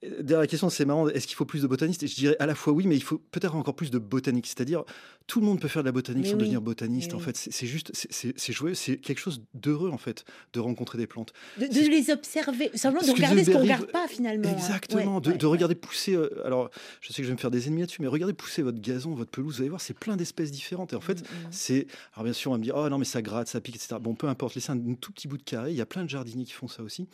[0.02, 2.02] derrière la question, c'est marrant, est-ce qu'il faut plus de botanistes?
[2.02, 4.46] Et Je dirais à la fois oui, mais il faut peut-être encore plus de botanique.
[4.46, 4.84] C'est-à-dire,
[5.26, 7.10] tout le monde peut faire de la botanique Mais sans oui, devenir botaniste.
[7.10, 7.24] mais En oui.
[7.24, 8.34] fait, c'est juste, c'est- c'est
[8.74, 11.32] c'est quelque chose d'heureux, en fait, de rencontrer des plantes.
[11.58, 14.48] De, de les observer, simplement de regarder ce qu'on Zuberry- regarde pas finalement.
[14.48, 14.52] hein.
[14.52, 16.14] Exactement, Ouais, de, ouais, de regarder pousser.
[16.14, 18.62] euh, alors, je sais que je vais me faire des ennemis là-dessus, mais regardez pousser
[18.62, 20.92] votre gazon, votre pelouse, vous allez voir, c'est plein d'espèces différentes.
[20.92, 21.86] Et en Mm, fait, c'est.
[22.14, 23.96] Alors, bien sûr, on va me dire, oh non, mais ça gratte, ça pique, etc.
[24.00, 25.70] Bon, peu importe, laissez un, un tout petit bout de carré.
[25.70, 27.06] Il y a plein de jardiniers qui font ça aussi.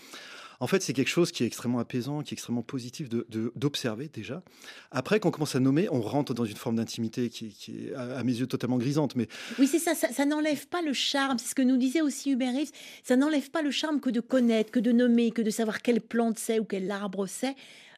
[0.60, 3.52] En fait, c'est quelque chose qui est extrêmement apaisant, qui est extrêmement positif de- de-
[3.56, 4.42] d'observer déjà.
[4.90, 7.94] Après, quand on commence à nommer, on rentre dans une forme d'intimité qui, qui est,
[7.94, 9.14] à, mes yeux, totalement grisante.
[9.16, 11.38] Mais Oui, c'est ça, ça, ça n'enlève pas le charme.
[11.38, 12.70] C'est ce que nous disait aussi Hubert Reeves.
[13.04, 16.00] Ça n'enlève pas le charme que de connaître, que de nommer, que de savoir quelle
[16.00, 17.54] plante c'est ou quel arbre c'est.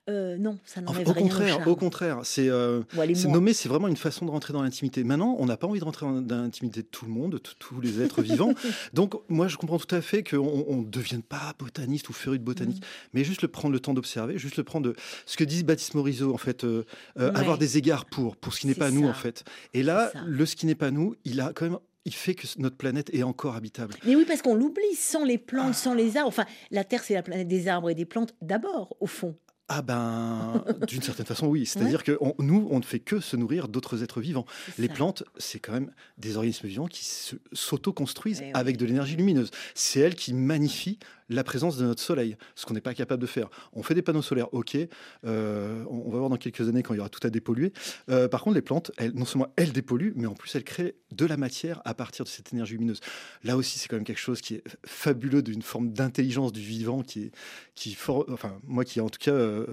[0.08, 3.68] Euh, non, ça en- n'enlève au rien au contraire, au contraire, c'est euh, allez, c'est
[3.68, 5.04] vraiment une façon de rentrer dans l'intimité.
[5.04, 7.80] Maintenant, on n'a pas envie de rentrer dans l'intimité de tout le monde, de tous
[7.80, 8.52] les êtres vivants.
[8.94, 12.44] Donc, moi, je comprends tout à fait qu'on ne devienne pas botaniste ou féru de
[12.44, 12.82] botanique,
[13.12, 14.96] mais juste le prendre le temps d'observer, juste le prendre de
[15.26, 16.84] ce que dit Baptiste Morisot, en fait, euh,
[17.16, 17.26] Ouais.
[17.36, 19.44] avoir des égards pour, pour ce qui n'est pas nous, en fait.
[19.74, 22.46] Et là, le ce qui n'est pas nous, il a quand même, il fait que
[22.58, 23.94] notre planète est encore habitable.
[24.06, 26.28] Mais oui, parce qu'on l'oublie, sans les plantes, sans les arbres.
[26.28, 29.36] Enfin, la Terre, c'est la planète des arbres et des plantes d'abord, au fond.
[29.72, 31.64] Ah ben, d'une certaine façon, oui.
[31.64, 34.44] C'est-à-dire que on- nous, on ne fait que se nourrir d'autres êtres vivants.
[34.78, 34.94] Les ça.
[34.94, 38.50] plantes, c'est quand même des organismes vivants qui se- s'auto-construisent Eh oui.
[38.54, 39.50] avec de l'énergie lumineuse.
[39.76, 40.98] C'est elles qui magnifient
[41.30, 43.48] la présence de notre soleil, ce qu'on n'est pas capable de faire.
[43.72, 44.76] On fait des panneaux solaires, ok.
[45.24, 47.72] euh, on va voir dans quelques années quand il y aura tout à dépolluer.
[48.10, 51.24] Euh, par contre, les plantes, non seulement elles dépolluent, mais en plus elles créent de
[51.24, 53.00] la matière à partir de cette énergie lumineuse.
[53.44, 57.02] Là aussi, c'est quand même quelque chose qui est fabuleux d'une forme d'intelligence du vivant
[57.02, 57.30] qui est,
[57.74, 59.66] qui for- enfin moi qui en tout cas, euh,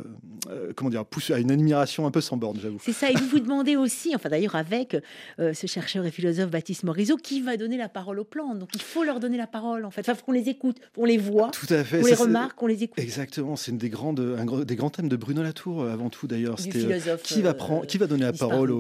[0.76, 2.80] comment dire, pousse à une admiration un peu sans borne, j'avoue.
[2.82, 3.10] C'est ça.
[3.12, 4.96] Et vous vous demandez aussi, enfin d'ailleurs avec
[5.38, 8.60] ce chercheur et philosophe Baptiste Morisot, qui va donner la parole aux plantes.
[8.60, 10.02] Donc il faut leur donner la parole, en fait.
[10.02, 12.02] Enfin, faut qu'on les écoute, on les voit, Tout à fait.
[12.02, 12.98] on les remarque, on les écoute.
[13.00, 16.28] Exactement, c'est une des grandes, un des grands thèmes de Bruno Latour euh, avant tout
[16.28, 16.60] d'ailleurs.
[16.60, 18.72] C'était euh, qui va euh, prendre, qui va donner la parole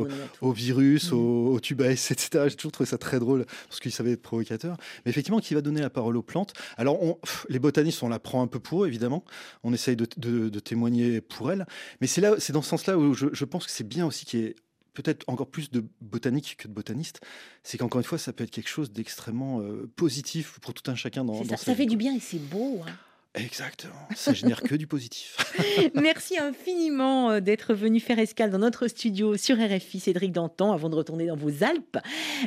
[0.41, 1.15] au, virus, Mm.
[1.15, 2.45] au, au tubace, etc.
[2.49, 4.77] J'ai toujours trouvé ça très drôle parce qu'il savait être provocateur.
[5.05, 6.53] Mais effectivement, qui va donner la parole aux plantes?
[6.77, 9.23] Alors, on- pff, les botanistes, on la prend un peu pour eux, évidemment.
[9.63, 11.65] On essaye de, de- de témoigner pour elles.
[12.01, 14.25] Mais c'est là, c'est dans ce sens-là où je, je pense que c'est bien aussi
[14.25, 14.55] qu'il y ait
[15.01, 17.21] peut-être encore plus de botanique que de botanistes.
[17.63, 20.95] C'est qu'encore une fois, ça peut être quelque chose d'extrêmement euh, positif pour tout un
[20.95, 22.81] chacun dans, dans ça, sa ça vie, fait du bien et c'est beau.
[22.87, 22.91] hein.
[23.37, 23.93] Exactement.
[24.15, 25.37] Ça génère que du positif.
[25.93, 30.89] Merci infiniment euh, d'être venu faire escale dans notre studio sur RFI, Cédric Dantan, avant
[30.89, 31.97] de retourner dans vos Alpes.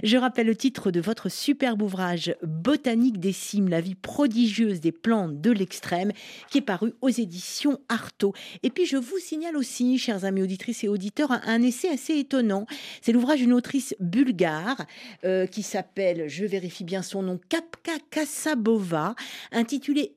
[0.02, 4.92] Je rappelle le titre de votre superbe ouvrage Botanique des cimes, la vie prodigieuse des
[4.92, 6.12] plantes de l'extrême,
[6.50, 8.32] qui est paru aux éditions Artaud.
[8.62, 12.66] Et puis je vous signale aussi, chers amis auditrices et auditeurs, un, essai assez étonnant.
[13.02, 14.84] C'est l'ouvrage d'une autrice bulgare
[15.24, 19.14] euh, qui s'appelle, je vérifie bien son nom, Kapka Kasabova,
[19.52, 20.12] intitulé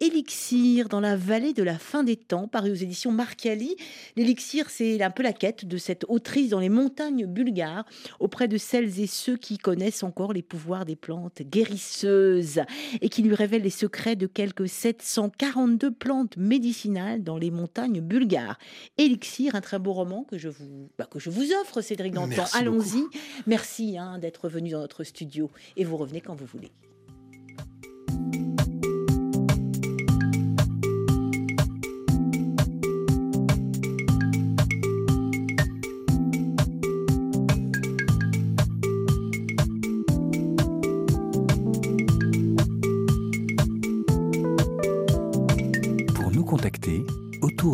[0.90, 3.76] Dans la vallée de la fin des temps, paru aux éditions Marchiali.
[4.16, 7.84] L'élixir, c'est un peu la quête de cette autrice dans les montagnes bulgares,
[8.22, 12.62] auprès de celles et ceux qui connaissent encore les pouvoirs des plantes guérisseuses
[13.02, 18.58] et qui lui révèlent les secrets de quelques 742 plantes médicinales dans les montagnes bulgares.
[18.98, 22.46] Élixir, un très beau roman que je vous, bah, que je vous offre, Cédric Dantan.
[22.54, 23.04] Allons-y.
[23.48, 26.72] Merci hein, d'être venu dans notre studio et vous revenez quand vous voulez.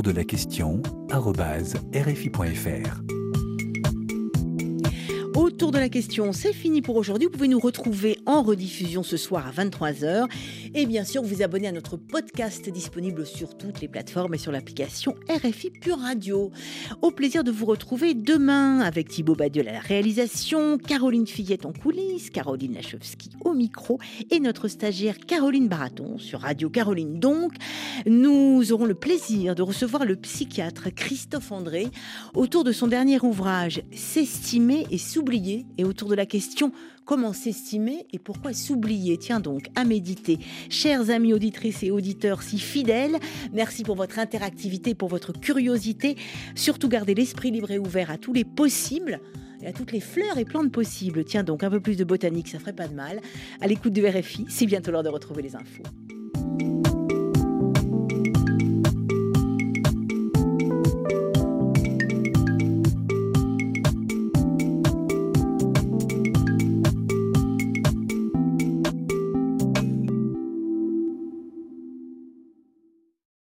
[0.10, 0.82] De la question
[1.94, 3.02] rfi.fr.
[5.36, 7.28] Autour de la question, c'est fini pour aujourd'hui.
[7.28, 10.28] Vous pouvez nous retrouver rediffusion ce soir à 23h.
[10.74, 14.52] Et bien sûr, vous abonner à notre podcast disponible sur toutes les plateformes et sur
[14.52, 16.52] l'application RFI Pure Radio.
[17.02, 21.74] Au plaisir de vous retrouver demain avec Thibaut Badiol à la réalisation, Caroline Fillette en
[21.74, 24.00] coulisses, Caroline Lachowski au micro
[24.32, 27.20] et notre stagiaire Caroline Baraton sur Radio Caroline.
[27.20, 27.54] Donc,
[28.06, 31.88] nous aurons le plaisir de recevoir le psychiatre Christophe André
[32.34, 36.72] autour de son dernier ouvrage S'estimer et s'oublier et autour de la question
[37.10, 39.18] comment s'estimer et pourquoi s'oublier.
[39.18, 40.38] Tiens donc à méditer.
[40.70, 43.18] Chers amis auditrices et auditeurs si fidèles,
[43.52, 46.18] merci pour votre interactivité, pour votre curiosité.
[46.54, 49.22] Surtout gardez l'esprit libre et ouvert à tous les possibles
[49.64, 51.26] et à toutes les fleurs et plantes possibles.
[51.26, 53.22] Tiens donc un peu plus de botanique, ça ferait pas de mal.
[53.60, 56.89] À l'écoute de RFI, c'est bientôt l'heure de retrouver les infos.